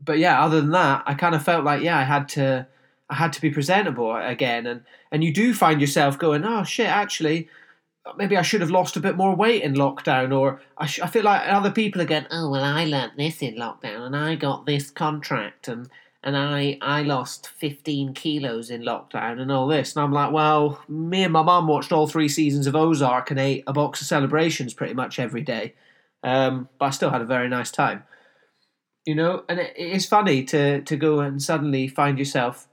but 0.03 0.19
yeah, 0.19 0.43
other 0.43 0.61
than 0.61 0.71
that, 0.71 1.03
I 1.05 1.13
kind 1.13 1.35
of 1.35 1.43
felt 1.43 1.63
like, 1.63 1.81
yeah, 1.81 1.97
I 1.97 2.03
had 2.03 2.29
to 2.29 2.67
I 3.09 3.15
had 3.15 3.33
to 3.33 3.41
be 3.41 3.49
presentable 3.49 4.15
again, 4.15 4.65
and 4.65 4.83
and 5.11 5.21
you 5.23 5.33
do 5.33 5.53
find 5.53 5.81
yourself 5.81 6.17
going, 6.17 6.45
oh 6.45 6.63
shit, 6.63 6.87
actually, 6.87 7.49
maybe 8.17 8.37
I 8.37 8.41
should 8.41 8.61
have 8.61 8.71
lost 8.71 8.95
a 8.97 9.01
bit 9.01 9.15
more 9.15 9.35
weight 9.35 9.63
in 9.63 9.73
lockdown, 9.73 10.37
or 10.37 10.61
I, 10.77 10.85
sh- 10.85 11.01
I 11.01 11.07
feel 11.07 11.23
like 11.23 11.47
other 11.47 11.71
people 11.71 12.01
are 12.01 12.05
going, 12.05 12.25
oh 12.31 12.49
well, 12.49 12.63
I 12.63 12.85
learnt 12.85 13.17
this 13.17 13.41
in 13.41 13.55
lockdown, 13.55 14.01
and 14.05 14.15
I 14.15 14.35
got 14.35 14.65
this 14.65 14.89
contract, 14.89 15.67
and 15.67 15.89
and 16.23 16.37
I 16.37 16.77
I 16.81 17.03
lost 17.03 17.49
fifteen 17.49 18.13
kilos 18.13 18.69
in 18.69 18.81
lockdown, 18.81 19.39
and 19.39 19.51
all 19.51 19.67
this, 19.67 19.95
and 19.95 20.03
I'm 20.03 20.11
like, 20.11 20.31
well, 20.31 20.81
me 20.87 21.23
and 21.23 21.33
my 21.33 21.43
mum 21.43 21.67
watched 21.67 21.91
all 21.91 22.07
three 22.07 22.29
seasons 22.29 22.67
of 22.67 22.75
Ozark 22.75 23.31
and 23.31 23.39
ate 23.39 23.63
a 23.67 23.73
box 23.73 24.01
of 24.01 24.07
celebrations 24.07 24.73
pretty 24.73 24.93
much 24.93 25.19
every 25.19 25.41
day, 25.41 25.75
um, 26.23 26.69
but 26.79 26.85
I 26.85 26.89
still 26.89 27.11
had 27.11 27.21
a 27.21 27.25
very 27.25 27.49
nice 27.49 27.71
time. 27.71 28.03
You 29.05 29.15
know, 29.15 29.43
and 29.49 29.59
it, 29.59 29.73
it 29.75 29.91
is 29.91 30.05
funny 30.05 30.43
to 30.45 30.81
to 30.81 30.95
go 30.95 31.19
and 31.19 31.41
suddenly 31.41 31.87
find 31.87 32.17
yourself 32.19 32.67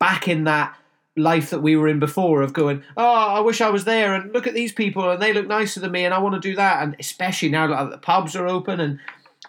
back 0.00 0.28
in 0.28 0.44
that 0.44 0.76
life 1.18 1.50
that 1.50 1.62
we 1.62 1.76
were 1.76 1.88
in 1.88 1.98
before 1.98 2.42
of 2.42 2.52
going, 2.52 2.82
oh, 2.96 3.04
I 3.04 3.40
wish 3.40 3.60
I 3.60 3.70
was 3.70 3.84
there 3.84 4.14
and 4.14 4.32
look 4.32 4.46
at 4.46 4.54
these 4.54 4.72
people 4.72 5.10
and 5.10 5.20
they 5.20 5.32
look 5.32 5.46
nicer 5.46 5.80
than 5.80 5.92
me 5.92 6.04
and 6.04 6.14
I 6.14 6.18
want 6.18 6.34
to 6.34 6.40
do 6.40 6.56
that. 6.56 6.82
And 6.82 6.96
especially 6.98 7.48
now 7.48 7.66
that 7.66 7.90
the 7.90 7.98
pubs 7.98 8.34
are 8.36 8.46
open 8.46 8.80
and 8.80 8.98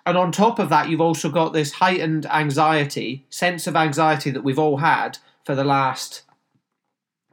and 0.05 0.17
on 0.17 0.31
top 0.31 0.59
of 0.59 0.69
that, 0.69 0.89
you've 0.89 1.01
also 1.01 1.29
got 1.29 1.53
this 1.53 1.73
heightened 1.73 2.25
anxiety, 2.25 3.25
sense 3.29 3.67
of 3.67 3.75
anxiety 3.75 4.31
that 4.31 4.43
we've 4.43 4.59
all 4.59 4.77
had 4.77 5.17
for 5.45 5.55
the 5.55 5.63
last, 5.63 6.23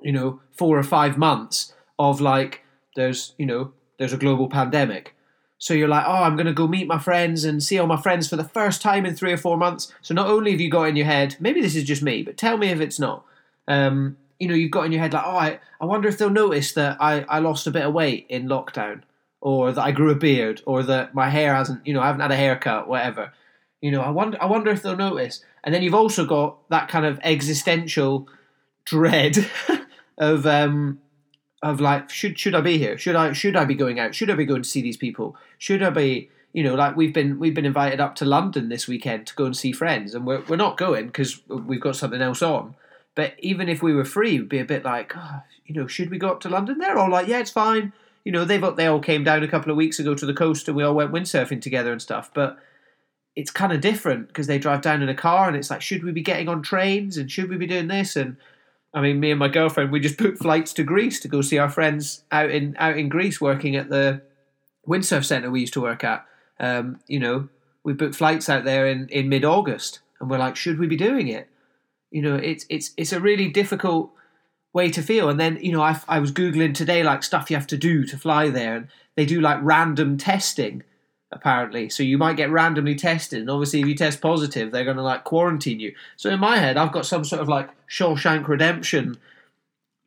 you 0.02 0.12
know, 0.12 0.40
four 0.52 0.78
or 0.78 0.82
five 0.82 1.16
months 1.16 1.72
of 1.98 2.20
like, 2.20 2.62
there's, 2.94 3.34
you 3.38 3.46
know, 3.46 3.72
there's 3.98 4.12
a 4.12 4.18
global 4.18 4.48
pandemic. 4.48 5.14
So 5.58 5.72
you're 5.74 5.88
like, 5.88 6.04
oh, 6.06 6.22
I'm 6.22 6.36
going 6.36 6.46
to 6.46 6.52
go 6.52 6.66
meet 6.66 6.86
my 6.86 6.98
friends 6.98 7.44
and 7.44 7.62
see 7.62 7.78
all 7.78 7.86
my 7.86 8.00
friends 8.00 8.28
for 8.28 8.36
the 8.36 8.44
first 8.44 8.82
time 8.82 9.06
in 9.06 9.16
three 9.16 9.32
or 9.32 9.38
four 9.38 9.56
months. 9.56 9.92
So 10.02 10.12
not 10.12 10.28
only 10.28 10.50
have 10.50 10.60
you 10.60 10.70
got 10.70 10.88
in 10.88 10.96
your 10.96 11.06
head, 11.06 11.36
maybe 11.40 11.62
this 11.62 11.76
is 11.76 11.84
just 11.84 12.02
me, 12.02 12.22
but 12.22 12.36
tell 12.36 12.58
me 12.58 12.68
if 12.68 12.80
it's 12.80 12.98
not. 12.98 13.24
Um, 13.66 14.18
you 14.38 14.48
know, 14.48 14.54
you've 14.54 14.70
got 14.70 14.86
in 14.86 14.92
your 14.92 15.00
head 15.00 15.12
like, 15.12 15.24
oh, 15.26 15.36
I, 15.36 15.60
I 15.80 15.84
wonder 15.84 16.08
if 16.08 16.18
they'll 16.18 16.30
notice 16.30 16.72
that 16.72 16.96
I, 17.00 17.22
I 17.22 17.38
lost 17.38 17.66
a 17.66 17.70
bit 17.70 17.84
of 17.84 17.94
weight 17.94 18.26
in 18.28 18.48
lockdown, 18.48 19.02
or 19.40 19.72
that 19.72 19.82
I 19.82 19.92
grew 19.92 20.10
a 20.10 20.14
beard, 20.14 20.62
or 20.66 20.82
that 20.82 21.14
my 21.14 21.30
hair 21.30 21.54
hasn't, 21.54 21.86
you 21.86 21.94
know, 21.94 22.00
I 22.00 22.06
haven't 22.06 22.22
had 22.22 22.32
a 22.32 22.36
haircut, 22.36 22.88
whatever. 22.88 23.32
You 23.80 23.90
know, 23.90 24.00
I 24.00 24.10
wonder, 24.10 24.38
I 24.40 24.46
wonder 24.46 24.70
if 24.70 24.82
they'll 24.82 24.96
notice. 24.96 25.42
And 25.62 25.74
then 25.74 25.82
you've 25.82 25.94
also 25.94 26.24
got 26.24 26.68
that 26.70 26.88
kind 26.88 27.04
of 27.04 27.20
existential 27.22 28.28
dread 28.84 29.50
of 30.18 30.46
um, 30.46 31.00
of 31.62 31.80
like 31.80 32.08
should 32.08 32.38
should 32.38 32.54
I 32.54 32.60
be 32.62 32.78
here? 32.78 32.96
Should 32.96 33.16
I 33.16 33.32
should 33.32 33.56
I 33.56 33.64
be 33.64 33.74
going 33.74 33.98
out? 33.98 34.14
Should 34.14 34.30
I 34.30 34.34
be 34.34 34.46
going 34.46 34.62
to 34.62 34.68
see 34.68 34.80
these 34.80 34.96
people? 34.96 35.36
Should 35.58 35.82
I 35.82 35.90
be 35.90 36.30
you 36.52 36.62
know 36.62 36.74
like 36.74 36.96
we've 36.96 37.12
been 37.12 37.38
we've 37.38 37.54
been 37.54 37.66
invited 37.66 38.00
up 38.00 38.14
to 38.16 38.24
London 38.24 38.68
this 38.68 38.88
weekend 38.88 39.26
to 39.26 39.34
go 39.34 39.44
and 39.44 39.56
see 39.56 39.72
friends, 39.72 40.14
and 40.14 40.26
we're 40.26 40.42
we're 40.42 40.56
not 40.56 40.78
going 40.78 41.06
because 41.06 41.40
we've 41.48 41.80
got 41.80 41.96
something 41.96 42.22
else 42.22 42.42
on. 42.42 42.74
But 43.16 43.34
even 43.40 43.68
if 43.68 43.82
we 43.82 43.92
were 43.92 44.04
free, 44.04 44.38
we'd 44.38 44.48
be 44.48 44.60
a 44.60 44.64
bit 44.64 44.84
like, 44.84 45.12
oh, 45.16 45.40
you 45.64 45.74
know, 45.74 45.88
should 45.88 46.10
we 46.10 46.18
go 46.18 46.28
up 46.28 46.40
to 46.42 46.48
London? 46.48 46.78
They're 46.78 46.98
all 46.98 47.10
like, 47.10 47.26
yeah, 47.26 47.40
it's 47.40 47.50
fine. 47.50 47.92
You 48.24 48.30
know, 48.30 48.44
they've 48.44 48.76
they 48.76 48.86
all 48.86 49.00
came 49.00 49.24
down 49.24 49.42
a 49.42 49.48
couple 49.48 49.72
of 49.72 49.76
weeks 49.76 49.98
ago 49.98 50.14
to 50.14 50.26
the 50.26 50.34
coast, 50.34 50.68
and 50.68 50.76
we 50.76 50.84
all 50.84 50.94
went 50.94 51.12
windsurfing 51.12 51.60
together 51.60 51.90
and 51.90 52.00
stuff. 52.00 52.30
But 52.32 52.58
it's 53.34 53.50
kind 53.50 53.72
of 53.72 53.80
different 53.80 54.28
because 54.28 54.46
they 54.46 54.58
drive 54.58 54.82
down 54.82 55.02
in 55.02 55.08
a 55.08 55.14
car, 55.14 55.48
and 55.48 55.56
it's 55.56 55.70
like, 55.70 55.82
should 55.82 56.04
we 56.04 56.12
be 56.12 56.22
getting 56.22 56.48
on 56.48 56.62
trains 56.62 57.16
and 57.16 57.30
should 57.30 57.50
we 57.50 57.56
be 57.56 57.66
doing 57.66 57.88
this 57.88 58.14
and 58.14 58.36
I 58.96 59.02
mean, 59.02 59.20
me 59.20 59.30
and 59.30 59.38
my 59.38 59.48
girlfriend, 59.48 59.92
we 59.92 60.00
just 60.00 60.16
booked 60.18 60.38
flights 60.38 60.72
to 60.74 60.82
Greece 60.82 61.20
to 61.20 61.28
go 61.28 61.42
see 61.42 61.58
our 61.58 61.68
friends 61.68 62.24
out 62.32 62.50
in 62.50 62.74
out 62.78 62.96
in 62.96 63.08
Greece, 63.08 63.40
working 63.40 63.76
at 63.76 63.90
the 63.90 64.22
windsurf 64.88 65.24
centre 65.24 65.50
we 65.50 65.60
used 65.60 65.74
to 65.74 65.82
work 65.82 66.02
at. 66.02 66.24
Um, 66.58 67.00
you 67.06 67.20
know, 67.20 67.48
we 67.84 67.92
booked 67.92 68.14
flights 68.14 68.48
out 68.48 68.64
there 68.64 68.86
in, 68.86 69.08
in 69.10 69.28
mid 69.28 69.44
August, 69.44 70.00
and 70.18 70.30
we're 70.30 70.38
like, 70.38 70.56
should 70.56 70.78
we 70.78 70.86
be 70.86 70.96
doing 70.96 71.28
it? 71.28 71.48
You 72.10 72.22
know, 72.22 72.36
it's 72.36 72.64
it's 72.68 72.92
it's 72.96 73.12
a 73.12 73.20
really 73.20 73.48
difficult 73.48 74.10
way 74.72 74.90
to 74.90 75.02
feel. 75.02 75.28
And 75.28 75.40
then 75.40 75.58
you 75.60 75.72
know, 75.72 75.82
I 75.82 76.00
I 76.08 76.18
was 76.18 76.32
googling 76.32 76.74
today 76.74 77.02
like 77.02 77.22
stuff 77.22 77.50
you 77.50 77.56
have 77.56 77.66
to 77.68 77.76
do 77.76 78.04
to 78.04 78.18
fly 78.18 78.48
there, 78.48 78.76
and 78.76 78.88
they 79.16 79.26
do 79.26 79.40
like 79.40 79.58
random 79.62 80.18
testing 80.18 80.82
apparently. 81.32 81.88
So 81.88 82.02
you 82.02 82.18
might 82.18 82.36
get 82.36 82.50
randomly 82.50 82.94
tested, 82.94 83.40
and 83.40 83.50
obviously, 83.50 83.80
if 83.80 83.86
you 83.86 83.94
test 83.94 84.20
positive, 84.20 84.70
they're 84.70 84.84
going 84.84 84.96
to 84.96 85.02
like 85.02 85.24
quarantine 85.24 85.80
you. 85.80 85.94
So 86.16 86.30
in 86.30 86.40
my 86.40 86.56
head, 86.56 86.76
I've 86.76 86.92
got 86.92 87.06
some 87.06 87.24
sort 87.24 87.42
of 87.42 87.48
like 87.48 87.70
Shawshank 87.88 88.48
Redemption 88.48 89.18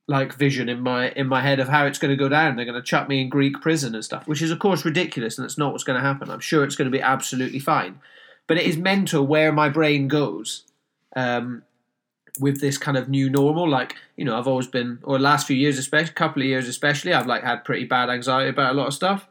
like 0.10 0.34
vision 0.34 0.68
in 0.70 0.82
my 0.82 1.12
in 1.12 1.28
my 1.28 1.40
head 1.40 1.60
of 1.60 1.70
how 1.70 1.86
it's 1.86 2.00
going 2.00 2.10
to 2.10 2.18
go 2.18 2.28
down. 2.28 2.56
They're 2.56 2.66
going 2.66 2.82
to 2.82 2.82
chuck 2.82 3.08
me 3.08 3.22
in 3.22 3.30
Greek 3.30 3.62
prison 3.62 3.94
and 3.94 4.04
stuff, 4.04 4.28
which 4.28 4.42
is 4.42 4.50
of 4.50 4.60
course 4.60 4.84
ridiculous, 4.84 5.38
and 5.38 5.46
that's 5.46 5.58
not 5.58 5.72
what's 5.72 5.84
going 5.84 6.02
to 6.02 6.06
happen. 6.06 6.32
I'm 6.32 6.40
sure 6.40 6.64
it's 6.64 6.76
going 6.76 6.92
to 6.92 6.98
be 6.98 7.02
absolutely 7.02 7.60
fine, 7.60 8.00
but 8.48 8.58
it 8.58 8.66
is 8.66 8.76
mental 8.76 9.26
where 9.26 9.52
my 9.52 9.70
brain 9.70 10.08
goes. 10.08 10.64
Um, 11.16 11.64
with 12.40 12.62
this 12.62 12.78
kind 12.78 12.98
of 12.98 13.10
new 13.10 13.30
normal, 13.30 13.68
like 13.68 13.96
you 14.16 14.26
know, 14.26 14.38
I've 14.38 14.48
always 14.48 14.68
been, 14.68 15.00
or 15.04 15.20
last 15.20 15.48
few 15.48 15.56
years, 15.56 15.78
especially 15.78 16.12
a 16.12 16.14
couple 16.14 16.42
of 16.42 16.48
years, 16.48 16.68
especially, 16.68 17.14
I've 17.14 17.28
like 17.28 17.44
had 17.44 17.64
pretty 17.66 17.86
bad 17.86 18.10
anxiety 18.10 18.50
about 18.50 18.74
a 18.74 18.78
lot 18.78 18.88
of 18.88 18.94
stuff. 18.94 19.28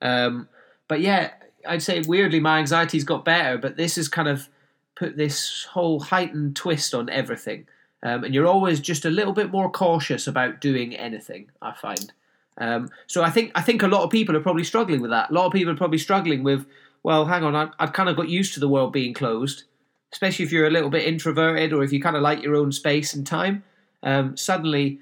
Um, 0.00 0.48
but 0.88 1.00
yeah, 1.00 1.30
I'd 1.66 1.82
say 1.82 2.02
weirdly 2.02 2.40
my 2.40 2.58
anxiety's 2.58 3.04
got 3.04 3.24
better, 3.24 3.58
but 3.58 3.76
this 3.76 3.96
has 3.96 4.08
kind 4.08 4.28
of 4.28 4.48
put 4.94 5.16
this 5.16 5.64
whole 5.70 6.00
heightened 6.00 6.56
twist 6.56 6.94
on 6.94 7.08
everything. 7.08 7.66
Um, 8.02 8.24
and 8.24 8.34
you're 8.34 8.48
always 8.48 8.80
just 8.80 9.04
a 9.04 9.10
little 9.10 9.32
bit 9.32 9.50
more 9.50 9.70
cautious 9.70 10.26
about 10.26 10.60
doing 10.60 10.94
anything. 10.96 11.50
I 11.60 11.72
find. 11.72 12.12
Um, 12.58 12.90
so 13.06 13.22
I 13.22 13.30
think 13.30 13.52
I 13.54 13.62
think 13.62 13.82
a 13.82 13.88
lot 13.88 14.02
of 14.02 14.10
people 14.10 14.36
are 14.36 14.40
probably 14.40 14.64
struggling 14.64 15.00
with 15.00 15.10
that. 15.10 15.30
A 15.30 15.32
lot 15.32 15.46
of 15.46 15.52
people 15.52 15.72
are 15.72 15.76
probably 15.76 15.98
struggling 15.98 16.42
with, 16.42 16.66
well, 17.02 17.24
hang 17.26 17.44
on, 17.44 17.56
I, 17.56 17.68
I've 17.78 17.92
kind 17.92 18.08
of 18.08 18.16
got 18.16 18.28
used 18.28 18.54
to 18.54 18.60
the 18.60 18.68
world 18.68 18.92
being 18.92 19.14
closed, 19.14 19.64
especially 20.12 20.44
if 20.44 20.52
you're 20.52 20.66
a 20.66 20.70
little 20.70 20.90
bit 20.90 21.06
introverted 21.06 21.72
or 21.72 21.82
if 21.82 21.92
you 21.92 22.00
kind 22.00 22.16
of 22.16 22.22
like 22.22 22.42
your 22.42 22.54
own 22.54 22.72
space 22.72 23.14
and 23.14 23.26
time. 23.26 23.64
Um, 24.02 24.36
suddenly, 24.36 25.00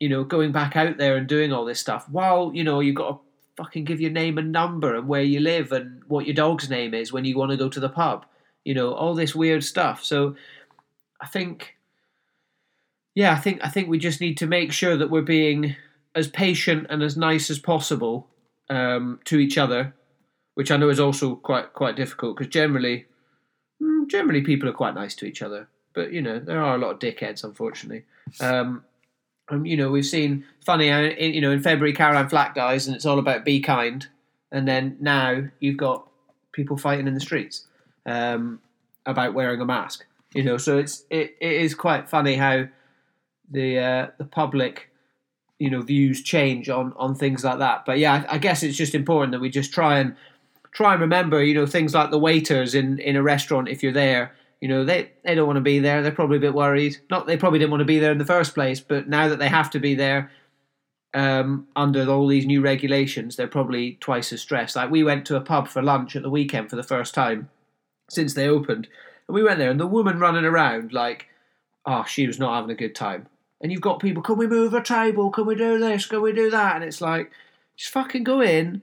you 0.00 0.08
know, 0.08 0.24
going 0.24 0.52
back 0.52 0.76
out 0.76 0.98
there 0.98 1.16
and 1.16 1.26
doing 1.26 1.52
all 1.52 1.64
this 1.64 1.80
stuff 1.80 2.08
while 2.08 2.50
you 2.54 2.64
know 2.64 2.80
you've 2.80 2.96
got 2.96 3.08
to 3.08 3.18
fucking 3.56 3.84
give 3.84 4.00
your 4.00 4.10
name 4.10 4.38
and 4.38 4.50
number 4.50 4.96
and 4.96 5.06
where 5.06 5.22
you 5.22 5.40
live 5.40 5.72
and 5.72 6.02
what 6.08 6.26
your 6.26 6.34
dog's 6.34 6.68
name 6.68 6.94
is 6.94 7.12
when 7.12 7.24
you 7.24 7.36
want 7.36 7.50
to 7.50 7.56
go 7.56 7.68
to 7.68 7.80
the 7.80 7.88
pub. 7.88 8.26
You 8.64 8.74
know, 8.74 8.94
all 8.94 9.14
this 9.14 9.34
weird 9.34 9.64
stuff. 9.64 10.04
So 10.04 10.36
I 11.20 11.26
think 11.26 11.76
yeah, 13.14 13.32
I 13.32 13.36
think 13.36 13.60
I 13.62 13.68
think 13.68 13.88
we 13.88 13.98
just 13.98 14.20
need 14.20 14.38
to 14.38 14.46
make 14.46 14.72
sure 14.72 14.96
that 14.96 15.10
we're 15.10 15.22
being 15.22 15.76
as 16.14 16.28
patient 16.28 16.86
and 16.90 17.02
as 17.02 17.16
nice 17.16 17.50
as 17.50 17.58
possible 17.58 18.28
um, 18.70 19.20
to 19.24 19.38
each 19.38 19.58
other, 19.58 19.94
which 20.54 20.70
I 20.70 20.76
know 20.76 20.88
is 20.88 21.00
also 21.00 21.36
quite 21.36 21.72
quite 21.74 21.96
difficult 21.96 22.36
because 22.36 22.52
generally, 22.52 23.06
generally 24.08 24.42
people 24.42 24.68
are 24.68 24.74
quite 24.74 24.94
nice 24.94 25.14
to 25.16 25.26
each 25.26 25.42
other, 25.42 25.68
but 25.94 26.12
you 26.12 26.22
know 26.22 26.38
there 26.38 26.62
are 26.62 26.74
a 26.74 26.78
lot 26.78 26.92
of 26.92 26.98
dickheads, 26.98 27.44
unfortunately. 27.44 28.04
Um, 28.40 28.84
and 29.48 29.66
you 29.66 29.76
know 29.76 29.90
we've 29.90 30.06
seen 30.06 30.44
funny, 30.64 30.90
uh, 30.90 31.00
you 31.00 31.40
know 31.40 31.50
in 31.50 31.62
February 31.62 31.92
Caroline 31.92 32.28
Flack 32.28 32.54
dies, 32.54 32.86
and 32.86 32.96
it's 32.96 33.06
all 33.06 33.18
about 33.18 33.44
be 33.44 33.60
kind, 33.60 34.06
and 34.50 34.66
then 34.66 34.96
now 35.00 35.44
you've 35.60 35.76
got 35.76 36.06
people 36.52 36.76
fighting 36.76 37.06
in 37.06 37.14
the 37.14 37.20
streets 37.20 37.66
um, 38.06 38.60
about 39.06 39.34
wearing 39.34 39.60
a 39.60 39.64
mask. 39.64 40.04
You 40.34 40.42
know, 40.42 40.56
so 40.56 40.78
it's 40.78 41.04
it, 41.10 41.36
it 41.40 41.52
is 41.52 41.74
quite 41.74 42.08
funny 42.08 42.36
how 42.36 42.68
the 43.50 43.78
uh, 43.78 44.06
the 44.18 44.24
public 44.24 44.88
you 45.58 45.70
know 45.70 45.82
views 45.82 46.22
change 46.22 46.68
on 46.68 46.92
on 46.96 47.14
things 47.14 47.44
like 47.44 47.58
that. 47.58 47.84
But 47.84 47.98
yeah, 47.98 48.24
I, 48.28 48.34
I, 48.34 48.38
guess 48.38 48.62
it's 48.62 48.76
just 48.76 48.94
important 48.94 49.32
that 49.32 49.40
we 49.40 49.50
just 49.50 49.72
try 49.72 49.98
and 49.98 50.16
try 50.72 50.92
and 50.92 51.00
remember 51.00 51.42
you 51.42 51.54
know 51.54 51.66
things 51.66 51.94
like 51.94 52.10
the 52.10 52.18
waiters 52.18 52.74
in 52.74 52.98
in 52.98 53.16
a 53.16 53.22
restaurant 53.22 53.68
if 53.68 53.82
you're 53.82 53.92
there. 53.92 54.34
You 54.60 54.68
know 54.68 54.84
they 54.84 55.12
they 55.24 55.34
don't 55.34 55.46
want 55.46 55.56
to 55.56 55.62
be 55.62 55.78
there. 55.78 56.02
They're 56.02 56.12
probably 56.12 56.38
a 56.38 56.40
bit 56.40 56.54
worried. 56.54 56.98
Not 57.10 57.26
they 57.26 57.36
probably 57.36 57.58
didn't 57.58 57.70
want 57.70 57.80
to 57.80 57.86
be 57.86 57.98
there 57.98 58.12
in 58.12 58.18
the 58.18 58.24
first 58.24 58.54
place, 58.54 58.80
but 58.80 59.08
now 59.08 59.28
that 59.28 59.38
they 59.38 59.48
have 59.48 59.70
to 59.70 59.78
be 59.78 59.94
there. 59.94 60.30
Um, 61.14 61.66
under 61.76 62.10
all 62.10 62.26
these 62.26 62.46
new 62.46 62.62
regulations, 62.62 63.36
they're 63.36 63.46
probably 63.46 63.98
twice 64.00 64.32
as 64.32 64.40
stressed. 64.40 64.76
Like 64.76 64.90
we 64.90 65.04
went 65.04 65.26
to 65.26 65.36
a 65.36 65.42
pub 65.42 65.68
for 65.68 65.82
lunch 65.82 66.16
at 66.16 66.22
the 66.22 66.30
weekend 66.30 66.70
for 66.70 66.76
the 66.76 66.82
first 66.82 67.12
time 67.12 67.50
since 68.08 68.32
they 68.32 68.48
opened, 68.48 68.88
and 69.28 69.34
we 69.34 69.42
went 69.42 69.58
there, 69.58 69.70
and 69.70 69.78
the 69.78 69.86
woman 69.86 70.18
running 70.18 70.46
around 70.46 70.94
like, 70.94 71.26
oh, 71.84 72.04
she 72.04 72.26
was 72.26 72.38
not 72.38 72.54
having 72.54 72.70
a 72.70 72.74
good 72.74 72.94
time 72.94 73.28
and 73.62 73.70
you've 73.70 73.80
got 73.80 74.00
people, 74.00 74.22
can 74.22 74.36
we 74.36 74.46
move 74.48 74.74
a 74.74 74.82
table? 74.82 75.30
Can 75.30 75.46
we 75.46 75.54
do 75.54 75.78
this? 75.78 76.06
Can 76.06 76.20
we 76.20 76.32
do 76.32 76.50
that? 76.50 76.74
And 76.74 76.84
it's 76.84 77.00
like, 77.00 77.30
just 77.76 77.92
fucking 77.92 78.24
go 78.24 78.40
in, 78.40 78.82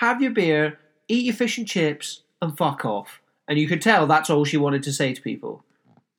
have 0.00 0.20
your 0.20 0.32
beer, 0.32 0.78
eat 1.08 1.24
your 1.24 1.34
fish 1.34 1.58
and 1.58 1.66
chips, 1.66 2.22
and 2.40 2.56
fuck 2.56 2.84
off. 2.84 3.20
And 3.48 3.58
you 3.58 3.66
could 3.66 3.82
tell 3.82 4.06
that's 4.06 4.30
all 4.30 4.44
she 4.44 4.56
wanted 4.56 4.82
to 4.84 4.92
say 4.92 5.14
to 5.14 5.22
people. 5.22 5.64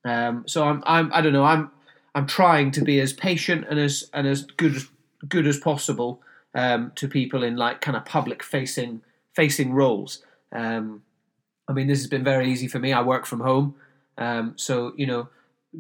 Um, 0.04 0.44
so 0.48 0.64
I'm, 0.64 0.84
I'm, 0.86 1.12
I 1.14 1.22
don't 1.22 1.34
know, 1.34 1.44
I'm, 1.44 1.72
I'm 2.16 2.26
trying 2.26 2.72
to 2.72 2.82
be 2.82 3.00
as 3.00 3.14
patient 3.14 3.66
and 3.70 3.80
as 3.80 4.10
and 4.14 4.28
as 4.28 4.44
good 4.44 4.76
as 4.76 4.88
good 5.28 5.46
as 5.46 5.60
possible 5.60 6.22
um, 6.56 6.92
to 6.96 7.08
people 7.08 7.44
in 7.44 7.56
like 7.56 7.82
kind 7.82 7.96
of 7.96 8.06
public 8.06 8.44
facing 8.44 9.02
facing 9.36 9.74
roles. 9.74 10.24
Um, 10.52 11.04
I 11.68 11.74
mean, 11.74 11.88
this 11.88 12.00
has 12.00 12.08
been 12.08 12.24
very 12.24 12.52
easy 12.52 12.68
for 12.68 12.80
me. 12.80 12.94
I 12.94 13.02
work 13.02 13.26
from 13.26 13.42
home, 13.42 13.76
um, 14.18 14.54
so 14.56 14.94
you 14.98 15.06
know 15.06 15.30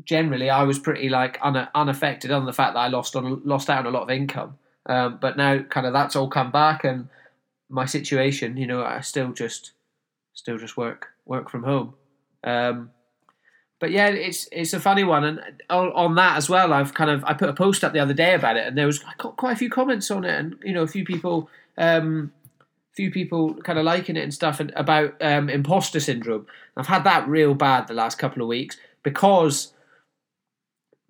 generally 0.05 0.49
I 0.49 0.63
was 0.63 0.77
pretty 0.77 1.09
like 1.09 1.39
un- 1.41 1.67
unaffected 1.73 2.31
on 2.31 2.45
the 2.45 2.53
fact 2.53 2.75
that 2.75 2.79
I 2.79 2.87
lost 2.87 3.15
on 3.15 3.41
lost 3.43 3.69
out 3.69 3.85
on 3.85 3.93
a 3.93 3.97
lot 3.97 4.03
of 4.03 4.09
income. 4.09 4.57
Um, 4.85 5.17
but 5.19 5.37
now 5.37 5.59
kind 5.63 5.87
of 5.87 5.93
that's 5.93 6.15
all 6.15 6.29
come 6.29 6.51
back 6.51 6.83
and 6.83 7.09
my 7.69 7.85
situation, 7.85 8.57
you 8.57 8.67
know, 8.67 8.83
I 8.83 9.01
still 9.01 9.31
just 9.31 9.71
still 10.33 10.57
just 10.57 10.77
work 10.77 11.09
work 11.25 11.49
from 11.49 11.63
home. 11.63 11.93
Um, 12.43 12.91
but 13.79 13.91
yeah, 13.91 14.07
it's 14.07 14.49
it's 14.51 14.73
a 14.73 14.79
funny 14.79 15.03
one, 15.03 15.23
and 15.23 15.41
on, 15.69 16.15
that 16.15 16.35
as 16.35 16.49
well, 16.49 16.73
I've 16.73 16.93
kind 16.93 17.09
of 17.09 17.23
I 17.23 17.33
put 17.33 17.49
a 17.49 17.53
post 17.53 17.83
up 17.83 17.93
the 17.93 17.99
other 17.99 18.13
day 18.13 18.33
about 18.33 18.57
it, 18.57 18.67
and 18.67 18.77
there 18.77 18.85
was 18.85 19.01
I 19.03 19.13
got 19.17 19.37
quite 19.37 19.53
a 19.53 19.55
few 19.55 19.69
comments 19.69 20.11
on 20.11 20.25
it, 20.25 20.37
and 20.37 20.57
you 20.63 20.73
know, 20.73 20.83
a 20.83 20.87
few 20.87 21.05
people, 21.05 21.49
um, 21.77 22.33
few 22.93 23.09
people 23.09 23.53
kind 23.55 23.79
of 23.79 23.85
liking 23.85 24.17
it 24.17 24.23
and 24.23 24.33
stuff, 24.33 24.59
and 24.59 24.73
about 24.75 25.15
um, 25.21 25.49
imposter 25.49 26.01
syndrome. 26.01 26.45
I've 26.75 26.87
had 26.87 27.05
that 27.05 27.27
real 27.27 27.53
bad 27.53 27.87
the 27.87 27.93
last 27.93 28.17
couple 28.17 28.41
of 28.41 28.49
weeks 28.49 28.75
because 29.03 29.71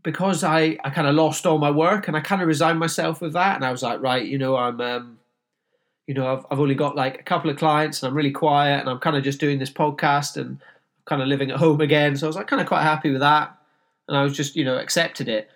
because 0.03 0.43
I, 0.43 0.77
I 0.83 0.89
kind 0.89 1.07
of 1.07 1.15
lost 1.15 1.45
all 1.45 1.57
my 1.57 1.71
work 1.71 2.07
and 2.07 2.15
I 2.15 2.21
kind 2.21 2.41
of 2.41 2.47
resigned 2.47 2.79
myself 2.79 3.21
with 3.21 3.33
that. 3.33 3.55
And 3.55 3.65
I 3.65 3.71
was 3.71 3.83
like, 3.83 4.01
right, 4.01 4.25
you 4.25 4.37
know, 4.37 4.55
I'm, 4.55 4.79
um, 4.79 5.18
you 6.09 6.15
know, 6.15 6.25
I've, 6.25 6.45
I've 6.49 6.59
only 6.59 6.73
got 6.73 6.95
like 6.95 7.19
a 7.19 7.23
couple 7.23 7.51
of 7.51 7.57
clients 7.57 8.01
and 8.01 8.09
I'm 8.09 8.17
really 8.17 8.31
quiet 8.31 8.79
and 8.79 8.89
I'm 8.89 8.97
kind 8.97 9.15
of 9.15 9.23
just 9.23 9.39
doing 9.39 9.59
this 9.59 9.69
podcast 9.69 10.37
and 10.37 10.59
kind 11.05 11.21
of 11.21 11.27
living 11.27 11.51
at 11.51 11.57
home 11.57 11.81
again. 11.81 12.17
So 12.17 12.25
I 12.25 12.29
was 12.29 12.35
like 12.35 12.47
kind 12.47 12.59
of 12.59 12.67
quite 12.67 12.81
happy 12.81 13.11
with 13.11 13.21
that. 13.21 13.55
And 14.07 14.17
I 14.17 14.23
was 14.23 14.35
just, 14.35 14.55
you 14.55 14.65
know, 14.65 14.79
accepted 14.79 15.29
it. 15.29 15.51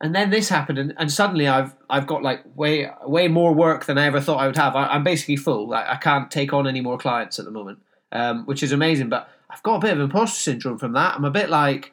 And 0.00 0.14
then 0.14 0.30
this 0.30 0.48
happened, 0.48 0.78
and, 0.78 0.94
and 0.96 1.10
suddenly 1.10 1.48
I've 1.48 1.74
I've 1.90 2.06
got 2.06 2.22
like 2.22 2.42
way 2.54 2.88
way 3.02 3.26
more 3.26 3.52
work 3.52 3.86
than 3.86 3.98
I 3.98 4.04
ever 4.04 4.20
thought 4.20 4.36
I 4.36 4.46
would 4.46 4.56
have. 4.56 4.76
I, 4.76 4.94
am 4.94 5.02
basically 5.02 5.36
full. 5.36 5.70
Like, 5.70 5.86
I 5.88 5.96
can't 5.96 6.30
take 6.30 6.52
on 6.52 6.68
any 6.68 6.82
more 6.82 6.98
clients 6.98 7.38
at 7.38 7.46
the 7.46 7.50
moment, 7.50 7.78
um, 8.12 8.44
which 8.44 8.62
is 8.62 8.72
amazing. 8.72 9.08
But 9.08 9.28
I've 9.48 9.62
got 9.62 9.76
a 9.76 9.80
bit 9.80 9.94
of 9.94 10.00
imposter 10.00 10.38
syndrome 10.38 10.78
from 10.78 10.92
that. 10.92 11.16
I'm 11.16 11.24
a 11.24 11.30
bit 11.30 11.48
like, 11.48 11.92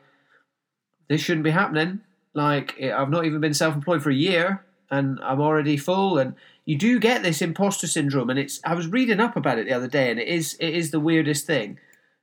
this 1.07 1.21
shouldn't 1.21 1.45
be 1.45 1.51
happening. 1.51 2.01
Like 2.33 2.79
I've 2.79 3.09
not 3.09 3.25
even 3.25 3.39
been 3.39 3.53
self-employed 3.53 4.03
for 4.03 4.11
a 4.11 4.15
year, 4.15 4.65
and 4.91 5.19
I'm 5.21 5.41
already 5.41 5.77
full. 5.77 6.17
And 6.17 6.35
you 6.65 6.77
do 6.77 6.99
get 6.99 7.23
this 7.23 7.41
imposter 7.41 7.87
syndrome, 7.87 8.29
and 8.29 8.39
it's. 8.39 8.59
I 8.65 8.73
was 8.73 8.87
reading 8.87 9.19
up 9.19 9.35
about 9.35 9.59
it 9.59 9.67
the 9.67 9.73
other 9.73 9.87
day, 9.87 10.11
and 10.11 10.19
it 10.19 10.27
is 10.27 10.55
it 10.59 10.73
is 10.73 10.91
the 10.91 10.99
weirdest 10.99 11.45
thing. 11.45 11.79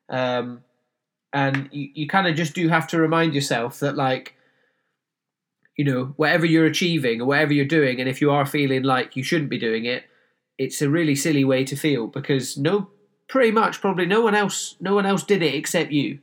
Um, 0.09 0.63
and 1.33 1.69
you, 1.73 1.91
you 1.95 2.09
kind 2.09 2.27
of 2.27 2.35
just 2.35 2.55
do 2.55 2.69
have 2.69 2.87
to 2.89 2.99
remind 2.99 3.35
yourself 3.35 3.79
that 3.81 3.97
like 3.97 4.35
you 5.77 5.85
know 5.85 6.13
whatever 6.17 6.45
you're 6.45 6.67
achieving 6.67 7.21
or 7.21 7.27
whatever 7.27 7.53
you're 7.53 7.65
doing 7.65 8.01
and 8.01 8.09
if 8.09 8.21
you 8.21 8.33
are 8.33 8.45
feeling 8.45 8.83
like 8.83 9.15
you 9.15 9.23
shouldn't 9.23 9.49
be 9.49 9.57
doing 9.57 9.85
it 9.85 10.03
it's 10.59 10.83
a 10.83 10.91
really 10.91 11.15
silly 11.15 11.45
way 11.45 11.65
to 11.65 11.77
feel 11.77 12.09
because 12.09 12.59
no 12.59 12.89
pretty 13.29 13.53
much 13.53 13.81
probably 13.81 14.05
no 14.05 14.21
one 14.21 14.35
else 14.35 14.75
no 14.81 14.97
one 14.97 15.07
else 15.07 15.23
did 15.23 15.45
it 15.45 15.55
except 15.55 15.93
you 15.93 16.19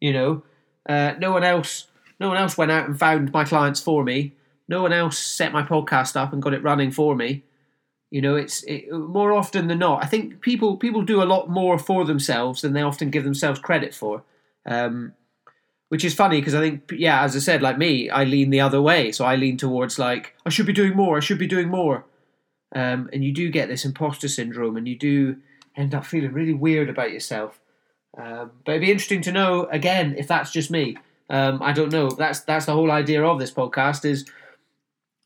you 0.00 0.12
know 0.12 0.42
uh, 0.88 1.14
no 1.20 1.30
one 1.30 1.44
else 1.44 1.86
no 2.20 2.28
one 2.28 2.36
else 2.36 2.58
went 2.58 2.70
out 2.70 2.86
and 2.88 2.98
found 2.98 3.32
my 3.32 3.44
clients 3.44 3.80
for 3.80 4.02
me. 4.02 4.32
No 4.68 4.82
one 4.82 4.92
else 4.92 5.18
set 5.18 5.52
my 5.52 5.62
podcast 5.62 6.14
up 6.14 6.32
and 6.32 6.42
got 6.42 6.54
it 6.54 6.62
running 6.62 6.90
for 6.90 7.16
me. 7.16 7.42
You 8.10 8.22
know, 8.22 8.36
it's 8.36 8.62
it, 8.64 8.90
more 8.90 9.32
often 9.32 9.66
than 9.66 9.78
not. 9.78 10.02
I 10.02 10.06
think 10.06 10.40
people 10.40 10.76
people 10.76 11.02
do 11.02 11.22
a 11.22 11.24
lot 11.24 11.50
more 11.50 11.78
for 11.78 12.04
themselves 12.04 12.62
than 12.62 12.72
they 12.72 12.82
often 12.82 13.10
give 13.10 13.24
themselves 13.24 13.60
credit 13.60 13.94
for, 13.94 14.22
um, 14.64 15.12
which 15.88 16.04
is 16.04 16.14
funny 16.14 16.40
because 16.40 16.54
I 16.54 16.60
think, 16.60 16.90
yeah, 16.92 17.22
as 17.22 17.36
I 17.36 17.40
said, 17.40 17.60
like 17.60 17.76
me, 17.76 18.08
I 18.08 18.24
lean 18.24 18.50
the 18.50 18.60
other 18.60 18.80
way. 18.80 19.12
So 19.12 19.24
I 19.24 19.36
lean 19.36 19.58
towards 19.58 19.98
like 19.98 20.34
I 20.46 20.50
should 20.50 20.66
be 20.66 20.72
doing 20.72 20.96
more. 20.96 21.18
I 21.18 21.20
should 21.20 21.38
be 21.38 21.46
doing 21.46 21.68
more. 21.68 22.06
Um, 22.74 23.08
and 23.12 23.24
you 23.24 23.32
do 23.32 23.50
get 23.50 23.68
this 23.68 23.84
imposter 23.84 24.28
syndrome, 24.28 24.76
and 24.76 24.88
you 24.88 24.96
do 24.96 25.36
end 25.76 25.94
up 25.94 26.06
feeling 26.06 26.32
really 26.32 26.54
weird 26.54 26.88
about 26.88 27.12
yourself. 27.12 27.60
Um, 28.16 28.52
but 28.64 28.72
it'd 28.72 28.82
be 28.82 28.90
interesting 28.90 29.22
to 29.22 29.32
know 29.32 29.66
again 29.66 30.14
if 30.16 30.26
that's 30.26 30.50
just 30.50 30.70
me. 30.70 30.96
Um, 31.30 31.62
I 31.62 31.72
don't 31.72 31.92
know. 31.92 32.10
That's 32.10 32.40
that's 32.40 32.66
the 32.66 32.72
whole 32.72 32.90
idea 32.90 33.22
of 33.22 33.38
this 33.38 33.52
podcast. 33.52 34.06
Is 34.06 34.24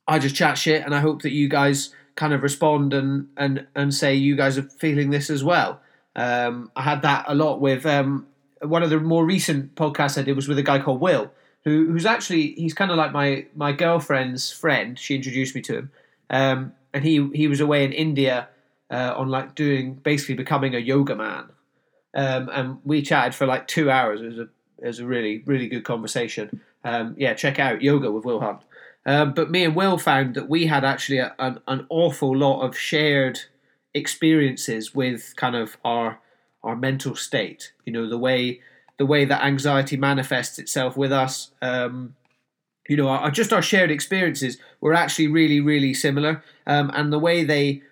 I 0.07 0.19
just 0.19 0.35
chat 0.35 0.59
shit, 0.59 0.85
and 0.85 0.95
I 0.95 1.01
hope 1.01 1.23
that 1.23 1.33
you 1.33 1.49
guys 1.49 1.95
kind 2.15 2.33
of 2.33 2.43
respond 2.43 2.93
and 2.93 3.29
and 3.37 3.67
and 3.75 3.95
say 3.95 4.15
you 4.15 4.37
guys 4.37 4.59
are 4.59 4.63
feeling 4.63 5.11
this 5.11 5.31
as 5.31 5.43
well. 5.43 5.81
Um, 6.15 6.71
I 6.77 6.83
had 6.83 7.03
that 7.03 7.25
a 7.29 7.35
lot 7.35 7.61
with 7.61 7.87
um, 7.87 8.27
one 8.61 8.83
of 8.83 8.91
the 8.91 9.01
more 9.01 9.25
recent 9.25 9.75
podcasts 9.75 10.19
I 10.19 10.23
did 10.23 10.37
was 10.37 10.49
with 10.49 10.59
a 10.59 10.63
guy 10.63 10.79
called 10.79 11.01
Will, 11.01 11.33
who 11.65 11.91
who's 11.91 12.07
actually 12.07 12.53
he's 12.53 12.75
kind 12.75 12.91
of 12.91 12.97
like 12.97 13.13
my 13.13 13.47
my 13.55 13.73
girlfriend's 13.73 14.53
friend. 14.53 14.99
She 14.99 15.15
introduced 15.15 15.55
me 15.55 15.61
to 15.63 15.79
him, 15.79 15.91
um, 16.31 16.73
and 16.93 17.05
he 17.05 17.29
he 17.35 17.49
was 17.49 17.61
away 17.61 17.85
in 17.85 17.93
India 17.93 18.49
uh, 18.91 19.15
on 19.17 19.29
like 19.29 19.55
doing 19.55 19.95
basically 19.95 20.35
becoming 20.35 20.75
a 20.75 20.79
yoga 20.79 21.15
man, 21.15 21.51
um, 22.15 22.51
and 22.53 22.79
we 22.85 23.03
chatted 23.03 23.35
for 23.35 23.47
like 23.47 23.69
two 23.69 23.91
hours. 23.91 24.21
It 24.21 24.27
was 24.27 24.39
a 24.39 24.49
it 24.79 24.87
was 24.87 24.99
a 24.99 25.07
really 25.07 25.43
really 25.47 25.69
good 25.69 25.85
conversation. 25.85 26.61
Um, 26.85 27.15
yeah, 27.17 27.35
check 27.35 27.59
out 27.59 27.81
yoga 27.81 28.11
with 28.11 28.25
Will 28.25 28.41
Hunt. 28.41 28.63
Um, 29.05 29.35
but 29.35 29.51
me 29.51 29.65
and 29.65 29.75
Will 29.75 29.99
found 29.99 30.35
that 30.37 30.49
we 30.49 30.67
had 30.67 30.85
actually 30.85 31.19
a, 31.19 31.35
an, 31.39 31.61
an 31.67 31.87
awful 31.89 32.37
lot 32.37 32.61
of 32.63 32.79
shared 32.79 33.41
experiences 33.95 34.95
with 34.95 35.35
kind 35.37 35.57
of 35.57 35.77
our 35.85 36.21
our 36.63 36.77
mental 36.77 37.17
state. 37.17 37.73
You 37.85 37.93
know, 37.93 38.09
the 38.09 38.19
way 38.19 38.61
the 38.99 39.07
way 39.07 39.25
that 39.25 39.45
anxiety 39.45 39.97
manifests 39.97 40.59
itself 40.59 40.97
with 40.97 41.13
us. 41.13 41.51
Um, 41.61 42.15
you 42.89 42.97
know, 42.97 43.09
our, 43.09 43.31
just 43.31 43.53
our 43.53 43.63
shared 43.63 43.91
experiences 43.91 44.59
were 44.81 44.95
actually 44.95 45.29
really, 45.29 45.61
really 45.61 45.95
similar, 45.95 46.43
um, 46.67 46.91
and 46.95 47.13
the 47.13 47.19
way 47.19 47.45
they 47.45 47.83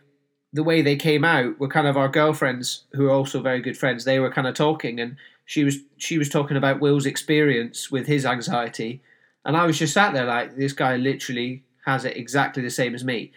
the 0.53 0.63
way 0.65 0.83
they 0.83 0.97
came 0.97 1.25
out 1.25 1.61
were 1.61 1.69
kind 1.69 1.87
of 1.87 1.97
our 1.97 2.09
girlfriends 2.09 2.85
who 2.93 3.07
are 3.07 3.13
also 3.13 3.41
very 3.41 3.61
good 3.61 3.77
friends. 3.77 4.05
They 4.05 4.19
were 4.19 4.33
kind 4.33 4.49
of 4.49 4.55
talking, 4.55 5.01
and 5.01 5.17
she 5.45 5.65
was 5.65 5.79
she 5.97 6.19
was 6.19 6.29
talking 6.29 6.57
about 6.57 6.81
Will's 6.81 7.07
experience 7.07 7.91
with 7.91 8.07
his 8.07 8.27
anxiety, 8.27 9.01
and 9.45 9.57
I 9.57 9.67
was 9.67 9.79
just 9.79 9.95
sat 9.95 10.13
there 10.13 10.27
like 10.27 10.57
this 10.57 10.73
guy 10.73 10.97
literally 10.97 11.65
has 11.87 12.05
it 12.05 12.17
exactly 12.17 12.63
the 12.63 12.71
same 12.71 12.95
as 12.95 13.05
me, 13.05 13.33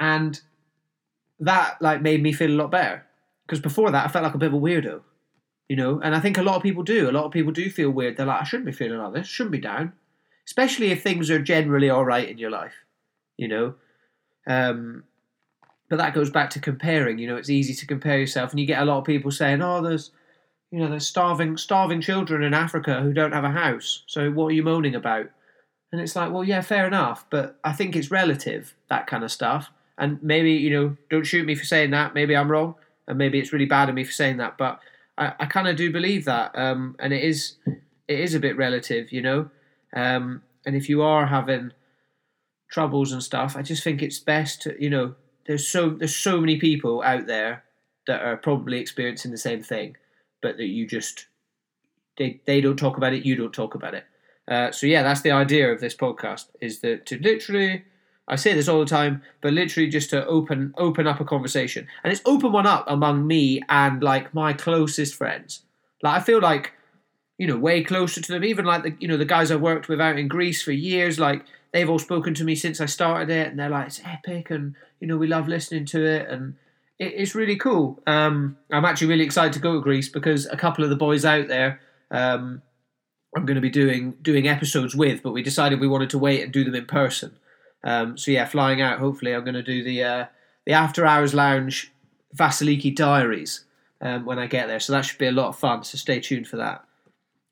and 0.00 0.40
that 1.40 1.80
like 1.80 2.02
made 2.02 2.22
me 2.22 2.32
feel 2.32 2.50
a 2.50 2.60
lot 2.60 2.70
better 2.70 3.04
because 3.46 3.60
before 3.60 3.90
that 3.90 4.04
I 4.04 4.08
felt 4.08 4.24
like 4.24 4.34
a 4.34 4.38
bit 4.38 4.48
of 4.48 4.54
a 4.54 4.58
weirdo, 4.60 5.02
you 5.68 5.76
know. 5.76 6.00
And 6.00 6.14
I 6.14 6.20
think 6.20 6.38
a 6.38 6.42
lot 6.42 6.56
of 6.56 6.62
people 6.62 6.82
do. 6.82 7.08
A 7.08 7.12
lot 7.12 7.24
of 7.24 7.32
people 7.32 7.52
do 7.52 7.70
feel 7.70 7.90
weird. 7.90 8.16
They're 8.16 8.26
like, 8.26 8.40
I 8.40 8.44
shouldn't 8.44 8.66
be 8.66 8.72
feeling 8.72 8.98
like 8.98 9.12
this. 9.12 9.26
Shouldn't 9.26 9.52
be 9.52 9.58
down, 9.58 9.92
especially 10.46 10.90
if 10.90 11.02
things 11.02 11.30
are 11.30 11.40
generally 11.40 11.90
all 11.90 12.04
right 12.04 12.28
in 12.28 12.38
your 12.38 12.50
life, 12.50 12.74
you 13.36 13.48
know. 13.48 13.74
Um, 14.46 15.04
but 15.88 15.96
that 15.96 16.14
goes 16.14 16.30
back 16.30 16.50
to 16.50 16.60
comparing. 16.60 17.18
You 17.18 17.28
know, 17.28 17.36
it's 17.36 17.50
easy 17.50 17.74
to 17.74 17.86
compare 17.86 18.18
yourself, 18.18 18.50
and 18.50 18.60
you 18.60 18.66
get 18.66 18.82
a 18.82 18.84
lot 18.84 18.98
of 18.98 19.04
people 19.04 19.30
saying, 19.30 19.62
"Oh, 19.62 19.82
there's." 19.82 20.10
You 20.70 20.80
know, 20.80 20.90
there's 20.90 21.06
starving, 21.06 21.56
starving 21.56 22.00
children 22.00 22.42
in 22.42 22.52
Africa 22.52 23.00
who 23.00 23.12
don't 23.12 23.30
have 23.30 23.44
a 23.44 23.50
house. 23.50 24.02
So 24.08 24.32
what 24.32 24.46
are 24.46 24.54
you 24.54 24.64
moaning 24.64 24.96
about? 24.96 25.26
And 25.94 26.00
it's 26.00 26.16
like, 26.16 26.32
well, 26.32 26.42
yeah, 26.42 26.60
fair 26.60 26.88
enough, 26.88 27.24
but 27.30 27.56
I 27.62 27.70
think 27.72 27.94
it's 27.94 28.10
relative 28.10 28.74
that 28.88 29.06
kind 29.06 29.22
of 29.22 29.30
stuff. 29.30 29.70
And 29.96 30.20
maybe 30.24 30.50
you 30.50 30.68
know, 30.68 30.96
don't 31.08 31.22
shoot 31.22 31.46
me 31.46 31.54
for 31.54 31.64
saying 31.64 31.92
that. 31.92 32.14
Maybe 32.14 32.36
I'm 32.36 32.50
wrong, 32.50 32.74
and 33.06 33.16
maybe 33.16 33.38
it's 33.38 33.52
really 33.52 33.64
bad 33.64 33.88
of 33.88 33.94
me 33.94 34.02
for 34.02 34.10
saying 34.10 34.38
that. 34.38 34.58
But 34.58 34.80
I, 35.16 35.34
I 35.38 35.46
kind 35.46 35.68
of 35.68 35.76
do 35.76 35.92
believe 35.92 36.24
that, 36.24 36.50
um, 36.58 36.96
and 36.98 37.12
it 37.12 37.22
is 37.22 37.58
it 38.08 38.18
is 38.18 38.34
a 38.34 38.40
bit 38.40 38.56
relative, 38.56 39.12
you 39.12 39.22
know. 39.22 39.50
Um, 39.94 40.42
and 40.66 40.74
if 40.74 40.88
you 40.88 41.00
are 41.02 41.26
having 41.26 41.70
troubles 42.68 43.12
and 43.12 43.22
stuff, 43.22 43.54
I 43.54 43.62
just 43.62 43.84
think 43.84 44.02
it's 44.02 44.18
best 44.18 44.62
to 44.62 44.74
you 44.82 44.90
know, 44.90 45.14
there's 45.46 45.68
so 45.68 45.90
there's 45.90 46.16
so 46.16 46.40
many 46.40 46.58
people 46.58 47.04
out 47.04 47.28
there 47.28 47.62
that 48.08 48.20
are 48.20 48.36
probably 48.36 48.80
experiencing 48.80 49.30
the 49.30 49.38
same 49.38 49.62
thing, 49.62 49.96
but 50.42 50.56
that 50.56 50.66
you 50.66 50.88
just 50.88 51.26
they 52.18 52.40
they 52.46 52.60
don't 52.60 52.78
talk 52.78 52.96
about 52.96 53.14
it, 53.14 53.24
you 53.24 53.36
don't 53.36 53.54
talk 53.54 53.76
about 53.76 53.94
it. 53.94 54.06
Uh, 54.46 54.70
so 54.70 54.86
yeah, 54.86 55.02
that's 55.02 55.22
the 55.22 55.30
idea 55.30 55.72
of 55.72 55.80
this 55.80 55.94
podcast: 55.94 56.46
is 56.60 56.80
that 56.80 57.06
to 57.06 57.18
literally 57.18 57.84
I 58.26 58.36
say 58.36 58.54
this 58.54 58.68
all 58.68 58.80
the 58.80 58.86
time, 58.86 59.22
but 59.42 59.52
literally 59.52 59.88
just 59.88 60.10
to 60.10 60.24
open 60.26 60.74
open 60.78 61.06
up 61.06 61.20
a 61.20 61.24
conversation, 61.24 61.86
and 62.02 62.12
it's 62.12 62.22
open 62.24 62.52
one 62.52 62.66
up 62.66 62.84
among 62.86 63.26
me 63.26 63.60
and 63.68 64.02
like 64.02 64.32
my 64.32 64.52
closest 64.52 65.14
friends. 65.14 65.62
Like 66.02 66.20
I 66.20 66.24
feel 66.24 66.40
like, 66.40 66.72
you 67.36 67.46
know, 67.46 67.58
way 67.58 67.84
closer 67.84 68.22
to 68.22 68.32
them. 68.32 68.44
Even 68.44 68.64
like 68.64 68.82
the 68.82 68.94
you 68.98 69.08
know 69.08 69.18
the 69.18 69.26
guys 69.26 69.50
I've 69.50 69.60
worked 69.60 69.88
with 69.88 70.00
out 70.00 70.18
in 70.18 70.28
Greece 70.28 70.62
for 70.62 70.72
years. 70.72 71.18
Like 71.18 71.44
they've 71.72 71.88
all 71.88 71.98
spoken 71.98 72.32
to 72.34 72.44
me 72.44 72.54
since 72.54 72.80
I 72.80 72.86
started 72.86 73.30
it, 73.30 73.48
and 73.48 73.58
they're 73.58 73.68
like, 73.68 73.88
it's 73.88 74.00
epic, 74.04 74.50
and 74.50 74.74
you 75.00 75.06
know 75.06 75.18
we 75.18 75.26
love 75.26 75.46
listening 75.46 75.84
to 75.86 76.06
it, 76.06 76.28
and 76.30 76.54
it, 76.98 77.12
it's 77.16 77.34
really 77.34 77.56
cool. 77.56 78.00
Um, 78.06 78.56
I'm 78.72 78.86
actually 78.86 79.08
really 79.08 79.24
excited 79.24 79.52
to 79.52 79.60
go 79.60 79.74
to 79.74 79.80
Greece 79.80 80.08
because 80.08 80.46
a 80.46 80.56
couple 80.56 80.82
of 80.82 80.90
the 80.90 80.96
boys 80.96 81.26
out 81.26 81.48
there. 81.48 81.80
Um, 82.10 82.62
I'm 83.36 83.46
going 83.46 83.56
to 83.56 83.60
be 83.60 83.70
doing 83.70 84.12
doing 84.22 84.46
episodes 84.48 84.94
with, 84.94 85.22
but 85.22 85.32
we 85.32 85.42
decided 85.42 85.80
we 85.80 85.88
wanted 85.88 86.10
to 86.10 86.18
wait 86.18 86.42
and 86.42 86.52
do 86.52 86.64
them 86.64 86.74
in 86.74 86.86
person. 86.86 87.36
Um, 87.82 88.16
so 88.16 88.30
yeah, 88.30 88.46
flying 88.46 88.80
out. 88.80 88.98
Hopefully, 88.98 89.34
I'm 89.34 89.44
going 89.44 89.54
to 89.54 89.62
do 89.62 89.82
the 89.82 90.04
uh, 90.04 90.26
the 90.66 90.72
after 90.72 91.04
hours 91.04 91.34
lounge 91.34 91.92
Vasiliki 92.36 92.94
Diaries 92.94 93.64
um, 94.00 94.24
when 94.24 94.38
I 94.38 94.46
get 94.46 94.68
there. 94.68 94.80
So 94.80 94.92
that 94.92 95.04
should 95.04 95.18
be 95.18 95.26
a 95.26 95.32
lot 95.32 95.48
of 95.48 95.58
fun. 95.58 95.84
So 95.84 95.98
stay 95.98 96.20
tuned 96.20 96.46
for 96.46 96.56
that. 96.56 96.84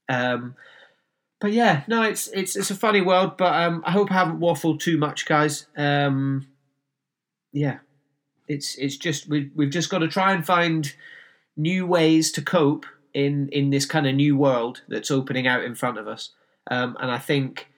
Um, 0.08 0.54
but 1.40 1.52
yeah, 1.52 1.82
no, 1.88 2.02
it's 2.02 2.28
it's 2.28 2.54
it's 2.54 2.70
a 2.70 2.76
funny 2.76 3.00
world. 3.00 3.36
But 3.36 3.54
um, 3.54 3.82
I 3.84 3.90
hope 3.90 4.10
I 4.10 4.14
haven't 4.14 4.40
waffled 4.40 4.80
too 4.80 4.96
much, 4.98 5.26
guys. 5.26 5.66
Um, 5.76 6.46
yeah, 7.52 7.78
it's 8.48 8.76
it's 8.76 8.96
just 8.96 9.28
we 9.28 9.50
we've 9.54 9.70
just 9.70 9.90
got 9.90 9.98
to 9.98 10.08
try 10.08 10.32
and 10.32 10.46
find 10.46 10.94
new 11.56 11.86
ways 11.86 12.32
to 12.32 12.42
cope 12.42 12.86
in 13.14 13.48
in 13.50 13.70
this 13.70 13.86
kind 13.86 14.06
of 14.06 14.14
new 14.14 14.36
world 14.36 14.82
that's 14.88 15.10
opening 15.10 15.46
out 15.46 15.64
in 15.64 15.74
front 15.74 15.98
of 15.98 16.08
us. 16.08 16.30
Um, 16.70 16.96
and 17.00 17.10
I 17.10 17.18
think 17.18 17.68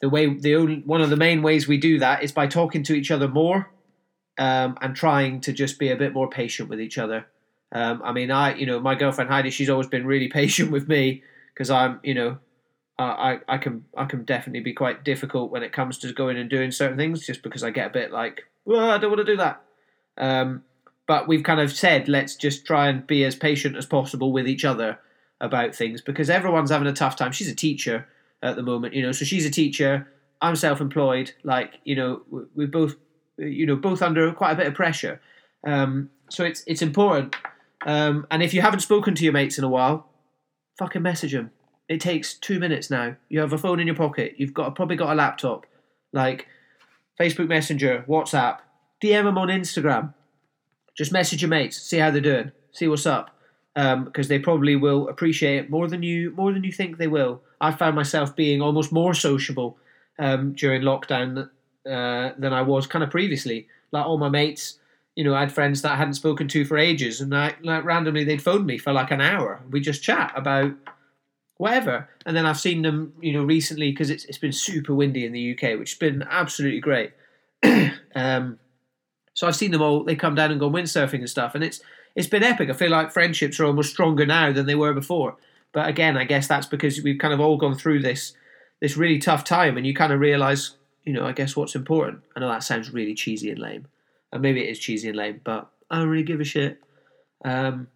the 0.00 0.08
way 0.08 0.32
the 0.32 0.54
only 0.54 0.82
one 0.84 1.00
of 1.00 1.10
the 1.10 1.16
main 1.16 1.42
ways 1.42 1.66
we 1.66 1.78
do 1.78 1.98
that 1.98 2.22
is 2.22 2.32
by 2.32 2.46
talking 2.46 2.82
to 2.84 2.94
each 2.94 3.10
other 3.10 3.28
more 3.28 3.70
um, 4.38 4.78
and 4.80 4.94
trying 4.94 5.40
to 5.42 5.52
just 5.52 5.78
be 5.78 5.90
a 5.90 5.96
bit 5.96 6.12
more 6.12 6.30
patient 6.30 6.68
with 6.68 6.80
each 6.80 6.98
other. 6.98 7.26
Um, 7.72 8.00
I 8.04 8.12
mean, 8.12 8.30
I 8.30 8.54
you 8.54 8.66
know 8.66 8.80
my 8.80 8.94
girlfriend 8.94 9.30
Heidi, 9.30 9.50
she's 9.50 9.68
always 9.68 9.88
been 9.88 10.06
really 10.06 10.28
patient 10.40 10.70
with 10.70 10.88
me 10.88 11.22
because 11.52 11.70
I'm 11.70 12.00
you 12.02 12.14
know 12.14 12.38
I 12.98 13.40
I 13.48 13.58
can 13.58 13.84
I 13.96 14.06
can 14.06 14.24
definitely 14.24 14.60
be 14.60 14.72
quite 14.72 15.04
difficult 15.04 15.50
when 15.50 15.62
it 15.62 15.72
comes 15.72 15.98
to 15.98 16.12
going 16.12 16.36
and 16.36 16.50
doing 16.50 16.70
certain 16.70 16.96
things 16.96 17.26
just 17.26 17.42
because 17.42 17.62
I 17.62 17.70
get 17.70 17.88
a 17.88 17.90
bit 17.90 18.12
like 18.12 18.44
well 18.64 18.90
I 18.90 18.98
don't 18.98 19.10
want 19.10 19.26
to 19.26 19.32
do 19.32 19.36
that. 19.36 19.62
Um, 20.16 20.64
but 21.08 21.26
we've 21.26 21.42
kind 21.42 21.58
of 21.58 21.72
said 21.72 22.06
let's 22.06 22.36
just 22.36 22.64
try 22.64 22.86
and 22.88 23.04
be 23.06 23.24
as 23.24 23.34
patient 23.34 23.74
as 23.76 23.86
possible 23.86 24.30
with 24.30 24.46
each 24.46 24.64
other 24.64 24.98
about 25.40 25.74
things 25.74 26.00
because 26.00 26.30
everyone's 26.30 26.70
having 26.70 26.86
a 26.86 26.92
tough 26.92 27.16
time. 27.16 27.32
She's 27.32 27.50
a 27.50 27.54
teacher 27.54 28.06
at 28.42 28.54
the 28.54 28.62
moment, 28.62 28.94
you 28.94 29.02
know. 29.02 29.10
So 29.10 29.24
she's 29.24 29.46
a 29.46 29.50
teacher. 29.50 30.06
I'm 30.40 30.54
self-employed. 30.54 31.32
Like 31.42 31.80
you 31.84 31.96
know, 31.96 32.22
we're 32.54 32.68
both 32.68 32.94
you 33.38 33.66
know 33.66 33.74
both 33.74 34.02
under 34.02 34.30
quite 34.32 34.52
a 34.52 34.56
bit 34.56 34.66
of 34.66 34.74
pressure. 34.74 35.20
Um, 35.66 36.10
so 36.28 36.44
it's 36.44 36.62
it's 36.66 36.82
important. 36.82 37.34
Um, 37.86 38.26
and 38.30 38.42
if 38.42 38.52
you 38.52 38.60
haven't 38.60 38.80
spoken 38.80 39.14
to 39.14 39.24
your 39.24 39.32
mates 39.32 39.56
in 39.56 39.64
a 39.64 39.68
while, 39.68 40.10
fucking 40.78 41.02
message 41.02 41.32
them. 41.32 41.50
It 41.88 42.02
takes 42.02 42.34
two 42.34 42.60
minutes 42.60 42.90
now. 42.90 43.16
You 43.30 43.40
have 43.40 43.54
a 43.54 43.58
phone 43.58 43.80
in 43.80 43.86
your 43.86 43.96
pocket. 43.96 44.34
You've 44.36 44.52
got 44.52 44.74
probably 44.74 44.96
got 44.96 45.12
a 45.12 45.14
laptop, 45.14 45.64
like 46.12 46.46
Facebook 47.18 47.48
Messenger, 47.48 48.04
WhatsApp. 48.06 48.58
DM 49.02 49.24
them 49.24 49.38
on 49.38 49.48
Instagram. 49.48 50.12
Just 50.98 51.12
message 51.12 51.42
your 51.42 51.48
mates. 51.48 51.80
See 51.80 51.98
how 51.98 52.10
they're 52.10 52.20
doing. 52.20 52.50
See 52.72 52.88
what's 52.88 53.06
up 53.06 53.30
because 53.74 54.26
um, 54.26 54.28
they 54.28 54.40
probably 54.40 54.74
will 54.74 55.08
appreciate 55.08 55.58
it 55.58 55.70
more 55.70 55.86
than 55.86 56.02
you 56.02 56.32
more 56.32 56.52
than 56.52 56.64
you 56.64 56.72
think 56.72 56.98
they 56.98 57.06
will. 57.06 57.40
I 57.60 57.70
found 57.70 57.94
myself 57.94 58.34
being 58.34 58.60
almost 58.60 58.90
more 58.90 59.14
sociable 59.14 59.78
um, 60.18 60.54
during 60.54 60.82
lockdown 60.82 61.48
uh, 61.86 62.32
than 62.36 62.52
I 62.52 62.62
was 62.62 62.88
kind 62.88 63.04
of 63.04 63.10
previously. 63.10 63.68
Like 63.92 64.04
all 64.04 64.18
my 64.18 64.28
mates, 64.28 64.80
you 65.14 65.22
know, 65.22 65.36
I 65.36 65.40
had 65.40 65.52
friends 65.52 65.82
that 65.82 65.92
I 65.92 65.96
hadn't 65.96 66.14
spoken 66.14 66.48
to 66.48 66.64
for 66.64 66.76
ages, 66.76 67.20
and 67.20 67.32
I, 67.32 67.54
like 67.62 67.84
randomly 67.84 68.24
they'd 68.24 68.42
phone 68.42 68.66
me 68.66 68.76
for 68.76 68.92
like 68.92 69.12
an 69.12 69.20
hour. 69.20 69.62
We 69.70 69.80
just 69.80 70.02
chat 70.02 70.32
about 70.34 70.72
whatever, 71.58 72.08
and 72.26 72.36
then 72.36 72.44
I've 72.44 72.58
seen 72.58 72.82
them, 72.82 73.12
you 73.20 73.32
know, 73.32 73.44
recently 73.44 73.92
because 73.92 74.10
it's 74.10 74.24
it's 74.24 74.38
been 74.38 74.52
super 74.52 74.96
windy 74.96 75.24
in 75.24 75.32
the 75.32 75.52
UK, 75.52 75.78
which 75.78 75.92
has 75.92 75.98
been 75.98 76.24
absolutely 76.28 76.80
great. 76.80 77.12
um, 78.16 78.58
so 79.38 79.46
I've 79.46 79.54
seen 79.54 79.70
them 79.70 79.82
all. 79.82 80.02
They 80.02 80.16
come 80.16 80.34
down 80.34 80.50
and 80.50 80.58
go 80.58 80.68
windsurfing 80.68 81.20
and 81.20 81.30
stuff, 81.30 81.54
and 81.54 81.62
it's 81.62 81.80
it's 82.16 82.26
been 82.26 82.42
epic. 82.42 82.70
I 82.70 82.72
feel 82.72 82.90
like 82.90 83.12
friendships 83.12 83.60
are 83.60 83.66
almost 83.66 83.92
stronger 83.92 84.26
now 84.26 84.50
than 84.50 84.66
they 84.66 84.74
were 84.74 84.92
before. 84.92 85.36
But 85.70 85.88
again, 85.88 86.16
I 86.16 86.24
guess 86.24 86.48
that's 86.48 86.66
because 86.66 87.00
we've 87.04 87.20
kind 87.20 87.32
of 87.32 87.38
all 87.38 87.56
gone 87.56 87.76
through 87.76 88.02
this 88.02 88.32
this 88.80 88.96
really 88.96 89.20
tough 89.20 89.44
time, 89.44 89.76
and 89.76 89.86
you 89.86 89.94
kind 89.94 90.12
of 90.12 90.18
realize, 90.18 90.72
you 91.04 91.12
know, 91.12 91.24
I 91.24 91.30
guess 91.30 91.54
what's 91.54 91.76
important. 91.76 92.22
I 92.34 92.40
know 92.40 92.48
that 92.48 92.64
sounds 92.64 92.92
really 92.92 93.14
cheesy 93.14 93.48
and 93.48 93.60
lame, 93.60 93.86
and 94.32 94.42
maybe 94.42 94.60
it 94.60 94.70
is 94.70 94.80
cheesy 94.80 95.06
and 95.06 95.16
lame, 95.16 95.40
but 95.44 95.70
I 95.88 96.00
don't 96.00 96.08
really 96.08 96.24
give 96.24 96.40
a 96.40 96.44
shit. 96.44 96.82
Um, 97.44 97.86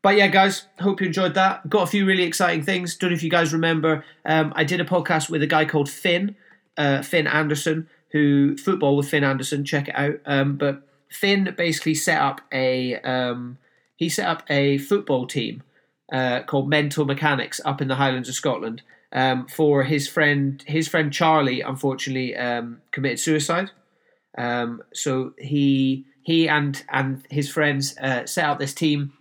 but 0.00 0.16
yeah, 0.16 0.28
guys, 0.28 0.66
hope 0.78 1.02
you 1.02 1.08
enjoyed 1.08 1.34
that. 1.34 1.68
Got 1.68 1.82
a 1.82 1.88
few 1.88 2.06
really 2.06 2.22
exciting 2.22 2.62
things. 2.62 2.96
Don't 2.96 3.10
know 3.10 3.16
if 3.16 3.22
you 3.22 3.28
guys 3.28 3.52
remember, 3.52 4.02
um, 4.24 4.54
I 4.56 4.64
did 4.64 4.80
a 4.80 4.86
podcast 4.86 5.28
with 5.28 5.42
a 5.42 5.46
guy 5.46 5.66
called 5.66 5.90
Finn, 5.90 6.36
uh, 6.78 7.02
Finn 7.02 7.26
Anderson, 7.26 7.86
who 8.12 8.56
football 8.56 8.96
with 8.96 9.08
Finn 9.08 9.24
Anderson. 9.24 9.64
Check 9.64 9.88
it 9.88 9.94
out. 9.96 10.20
Um, 10.26 10.56
but 10.56 10.82
Finn 11.08 11.54
basically 11.56 11.94
set 11.94 12.20
up 12.20 12.40
a 12.52 12.96
um, 13.00 13.58
he 13.96 14.08
set 14.08 14.28
up 14.28 14.42
a 14.48 14.78
football 14.78 15.26
team 15.26 15.62
uh, 16.12 16.42
called 16.42 16.68
Mental 16.68 17.04
Mechanics 17.04 17.60
up 17.64 17.80
in 17.80 17.88
the 17.88 17.96
Highlands 17.96 18.28
of 18.28 18.34
Scotland 18.34 18.82
um, 19.12 19.46
for 19.46 19.84
his 19.84 20.08
friend 20.08 20.62
his 20.66 20.88
friend 20.88 21.12
Charlie. 21.12 21.60
Unfortunately, 21.60 22.36
um, 22.36 22.80
committed 22.90 23.20
suicide. 23.20 23.70
Um, 24.38 24.82
so 24.94 25.34
he 25.38 26.06
he 26.22 26.48
and 26.48 26.82
and 26.90 27.26
his 27.30 27.50
friends 27.50 27.96
uh, 27.98 28.26
set 28.26 28.44
up 28.44 28.58
this 28.58 28.74
team 28.74 29.12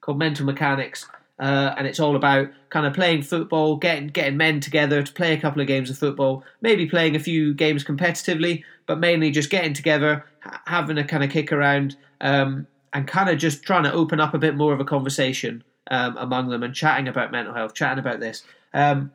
called 0.00 0.18
Mental 0.18 0.46
Mechanics, 0.46 1.08
Uh, 1.40 1.72
and 1.76 1.86
it's 1.86 2.00
all 2.00 2.16
about 2.16 2.48
kind 2.70 2.86
of 2.86 2.92
playing 2.92 3.22
football, 3.22 3.76
getting 3.76 4.08
getting 4.08 4.36
men 4.36 4.60
together 4.60 5.02
to 5.02 5.12
play 5.12 5.32
a 5.32 5.40
couple 5.40 5.60
of 5.60 5.68
games 5.68 5.88
of 5.88 5.96
football, 5.96 6.42
maybe 6.60 6.86
playing 6.86 7.14
a 7.14 7.20
few 7.20 7.54
games 7.54 7.84
competitively, 7.84 8.64
but 8.86 8.98
mainly 8.98 9.30
just 9.30 9.50
getting 9.50 9.72
together, 9.72 10.24
ha- 10.40 10.60
having 10.66 10.98
a 10.98 11.04
kind 11.04 11.22
of 11.22 11.30
kick 11.30 11.52
around, 11.52 11.96
um, 12.20 12.66
and 12.92 13.06
kind 13.06 13.28
of 13.30 13.38
just 13.38 13.62
trying 13.62 13.84
to 13.84 13.92
open 13.92 14.18
up 14.18 14.34
a 14.34 14.38
bit 14.38 14.56
more 14.56 14.72
of 14.72 14.80
a 14.80 14.84
conversation 14.84 15.62
um, 15.90 16.16
among 16.16 16.48
them 16.48 16.62
and 16.62 16.74
chatting 16.74 17.08
about 17.08 17.32
mental 17.32 17.54
health, 17.54 17.74
chatting 17.74 17.98
about 17.98 18.20
this. 18.20 18.42
Um, 18.74 19.12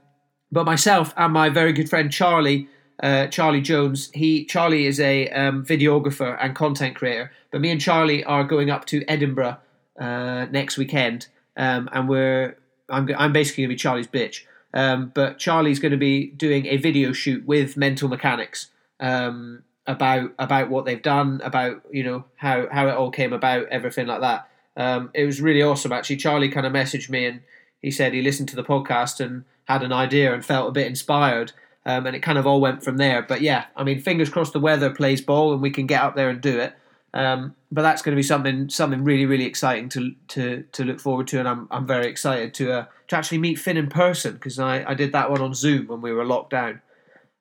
but 0.51 0.65
myself 0.65 1.13
and 1.17 1.33
my 1.33 1.49
very 1.49 1.73
good 1.73 1.89
friend 1.89 2.11
Charlie, 2.11 2.67
uh, 3.01 3.27
Charlie 3.27 3.61
Jones, 3.61 4.11
he 4.13 4.45
Charlie 4.45 4.85
is 4.85 4.99
a 4.99 5.29
um, 5.29 5.65
videographer 5.65 6.37
and 6.39 6.55
content 6.55 6.95
creator. 6.95 7.31
But 7.51 7.61
me 7.61 7.71
and 7.71 7.81
Charlie 7.81 8.23
are 8.23 8.43
going 8.43 8.69
up 8.69 8.85
to 8.85 9.03
Edinburgh 9.07 9.57
uh, 9.99 10.45
next 10.51 10.77
weekend, 10.77 11.27
um, 11.57 11.89
and 11.91 12.09
we're 12.09 12.57
I'm 12.89 13.09
I'm 13.17 13.33
basically 13.33 13.63
gonna 13.63 13.73
be 13.73 13.77
Charlie's 13.77 14.07
bitch. 14.07 14.43
Um, 14.73 15.11
but 15.13 15.37
Charlie's 15.37 15.79
going 15.79 15.91
to 15.91 15.97
be 15.97 16.27
doing 16.31 16.65
a 16.65 16.77
video 16.77 17.13
shoot 17.13 17.45
with 17.45 17.77
Mental 17.77 18.09
Mechanics 18.09 18.69
um, 18.99 19.63
about 19.85 20.33
about 20.39 20.69
what 20.69 20.85
they've 20.85 21.01
done, 21.01 21.41
about 21.43 21.83
you 21.91 22.03
know 22.03 22.25
how 22.35 22.67
how 22.71 22.87
it 22.87 22.95
all 22.95 23.11
came 23.11 23.33
about, 23.33 23.67
everything 23.67 24.07
like 24.07 24.21
that. 24.21 24.49
Um, 24.75 25.11
it 25.13 25.25
was 25.25 25.41
really 25.41 25.61
awesome 25.61 25.91
actually. 25.91 26.17
Charlie 26.17 26.49
kind 26.49 26.65
of 26.65 26.73
messaged 26.73 27.09
me 27.09 27.25
and 27.25 27.41
he 27.81 27.91
said 27.91 28.13
he 28.13 28.21
listened 28.21 28.49
to 28.49 28.55
the 28.55 28.63
podcast 28.63 29.19
and 29.19 29.43
had 29.65 29.83
an 29.83 29.93
idea 29.93 30.33
and 30.33 30.43
felt 30.43 30.69
a 30.69 30.71
bit 30.71 30.87
inspired. 30.87 31.51
Um, 31.85 32.07
and 32.07 32.15
it 32.15 32.21
kind 32.21 32.37
of 32.37 32.47
all 32.47 32.61
went 32.61 32.81
from 32.81 32.95
there. 32.95 33.21
But 33.21 33.41
yeah, 33.41 33.65
I 33.75 33.83
mean, 33.83 33.99
fingers 33.99 34.29
crossed 34.29 34.53
the 34.53 34.59
weather 34.59 34.89
plays 34.89 35.21
ball 35.21 35.51
and 35.51 35.61
we 35.61 35.69
can 35.69 35.85
get 35.85 36.01
up 36.01 36.15
there 36.15 36.29
and 36.29 36.39
do 36.39 36.57
it. 36.57 36.73
Um, 37.13 37.55
but 37.71 37.83
that's 37.83 38.01
going 38.01 38.15
to 38.15 38.19
be 38.19 38.23
something 38.23 38.69
something 38.69 39.03
really 39.03 39.25
really 39.25 39.45
exciting 39.45 39.87
to 39.89 40.15
to 40.29 40.63
to 40.71 40.83
look 40.83 40.99
forward 40.99 41.27
to, 41.27 41.39
and 41.39 41.47
I'm 41.47 41.67
I'm 41.69 41.85
very 41.85 42.07
excited 42.07 42.53
to 42.55 42.73
uh, 42.73 42.85
to 43.09 43.15
actually 43.15 43.37
meet 43.37 43.59
Finn 43.59 43.77
in 43.77 43.87
person 43.87 44.33
because 44.33 44.57
I, 44.57 44.83
I 44.83 44.93
did 44.93 45.11
that 45.11 45.29
one 45.29 45.41
on 45.41 45.53
Zoom 45.53 45.87
when 45.87 46.01
we 46.01 46.11
were 46.11 46.25
locked 46.25 46.51
down. 46.51 46.81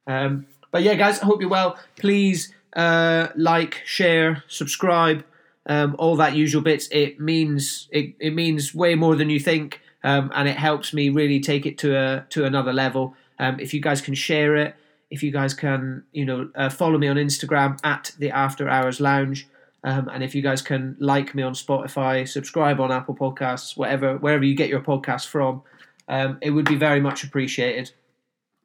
Um, 0.06 0.46
but 0.70 0.82
yeah, 0.82 0.94
guys, 0.94 1.20
I 1.20 1.24
hope 1.24 1.40
you're 1.40 1.50
well. 1.50 1.78
Please 1.96 2.52
uh, 2.74 3.28
like, 3.36 3.82
share, 3.84 4.42
subscribe, 4.48 5.24
um, 5.66 5.94
all 5.98 6.16
that 6.16 6.34
usual 6.34 6.62
bits. 6.62 6.88
It 6.90 7.20
means 7.20 7.88
it, 7.90 8.14
it 8.18 8.34
means 8.34 8.74
way 8.74 8.94
more 8.94 9.14
than 9.14 9.30
you 9.30 9.38
think, 9.38 9.80
um, 10.02 10.32
and 10.34 10.48
it 10.48 10.56
helps 10.56 10.92
me 10.92 11.08
really 11.08 11.40
take 11.40 11.66
it 11.66 11.78
to 11.78 11.96
a 11.96 12.26
to 12.30 12.44
another 12.44 12.72
level. 12.72 13.14
Um, 13.38 13.60
if 13.60 13.74
you 13.74 13.80
guys 13.80 14.00
can 14.00 14.14
share 14.14 14.56
it, 14.56 14.74
if 15.10 15.22
you 15.22 15.30
guys 15.30 15.54
can, 15.54 16.04
you 16.12 16.24
know, 16.24 16.50
uh, 16.54 16.68
follow 16.68 16.98
me 16.98 17.08
on 17.08 17.16
Instagram 17.16 17.78
at 17.84 18.12
the 18.18 18.30
After 18.30 18.68
Hours 18.68 19.00
Lounge. 19.00 19.46
Um, 19.84 20.08
and 20.08 20.22
if 20.22 20.34
you 20.34 20.42
guys 20.42 20.62
can 20.62 20.96
like 21.00 21.34
me 21.34 21.42
on 21.42 21.54
Spotify, 21.54 22.28
subscribe 22.28 22.80
on 22.80 22.92
Apple 22.92 23.14
Podcasts, 23.14 23.76
whatever, 23.76 24.16
wherever 24.16 24.44
you 24.44 24.54
get 24.54 24.68
your 24.68 24.80
podcast 24.80 25.26
from, 25.26 25.62
um, 26.08 26.38
it 26.40 26.50
would 26.50 26.66
be 26.66 26.76
very 26.76 27.00
much 27.00 27.24
appreciated. 27.24 27.92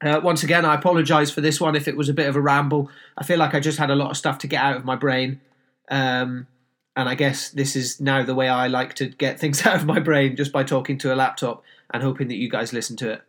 Uh, 0.01 0.21
once 0.23 0.43
again, 0.43 0.63
I 0.63 0.75
apologise 0.75 1.32
for 1.32 1.41
this 1.41 1.60
one 1.60 1.75
if 1.75 1.88
it 1.88 1.97
was 1.97 2.08
a 2.08 2.13
bit 2.13 2.27
of 2.27 2.36
a 2.36 2.41
ramble. 2.41 2.91
I 3.17 3.23
feel 3.23 3.39
like 3.39 3.56
I 3.56 3.60
just 3.60 3.80
had 3.80 3.89
a 3.89 3.95
lot 3.95 4.12
of 4.12 4.17
stuff 4.17 4.38
to 4.39 4.47
get 4.47 4.62
out 4.62 4.77
of 4.77 4.86
my 4.86 4.95
brain. 4.95 5.41
Um, 5.89 6.45
and 6.95 7.10
I 7.10 7.15
guess 7.15 7.49
this 7.49 7.75
is 7.75 7.99
now 7.99 8.23
the 8.23 8.36
way 8.36 8.47
I 8.47 8.67
like 8.67 8.93
to 8.95 9.08
get 9.08 9.39
things 9.39 9.65
out 9.65 9.75
of 9.75 9.86
my 9.86 9.99
brain 9.99 10.36
just 10.36 10.51
by 10.51 10.63
talking 10.63 10.97
to 10.99 11.13
a 11.13 11.15
laptop 11.15 11.63
and 11.91 12.03
hoping 12.03 12.27
that 12.27 12.36
you 12.36 12.49
guys 12.49 12.73
listen 12.73 12.95
to 12.97 13.13
it. 13.13 13.21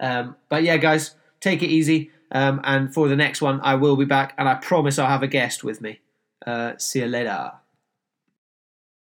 Um, 0.00 0.36
but 0.48 0.64
yeah, 0.64 0.78
guys, 0.78 1.14
take 1.40 1.62
it 1.62 1.68
easy. 1.68 2.10
Um, 2.32 2.60
and 2.64 2.92
for 2.92 3.08
the 3.08 3.16
next 3.16 3.40
one, 3.40 3.60
I 3.62 3.76
will 3.76 3.96
be 3.96 4.04
back, 4.04 4.34
and 4.36 4.48
I 4.48 4.54
promise 4.54 4.98
I'll 4.98 5.06
have 5.06 5.22
a 5.22 5.28
guest 5.28 5.62
with 5.62 5.80
me. 5.80 6.00
Uh, 6.44 6.76
see 6.78 7.00
you 7.00 7.06
later. 7.06 7.52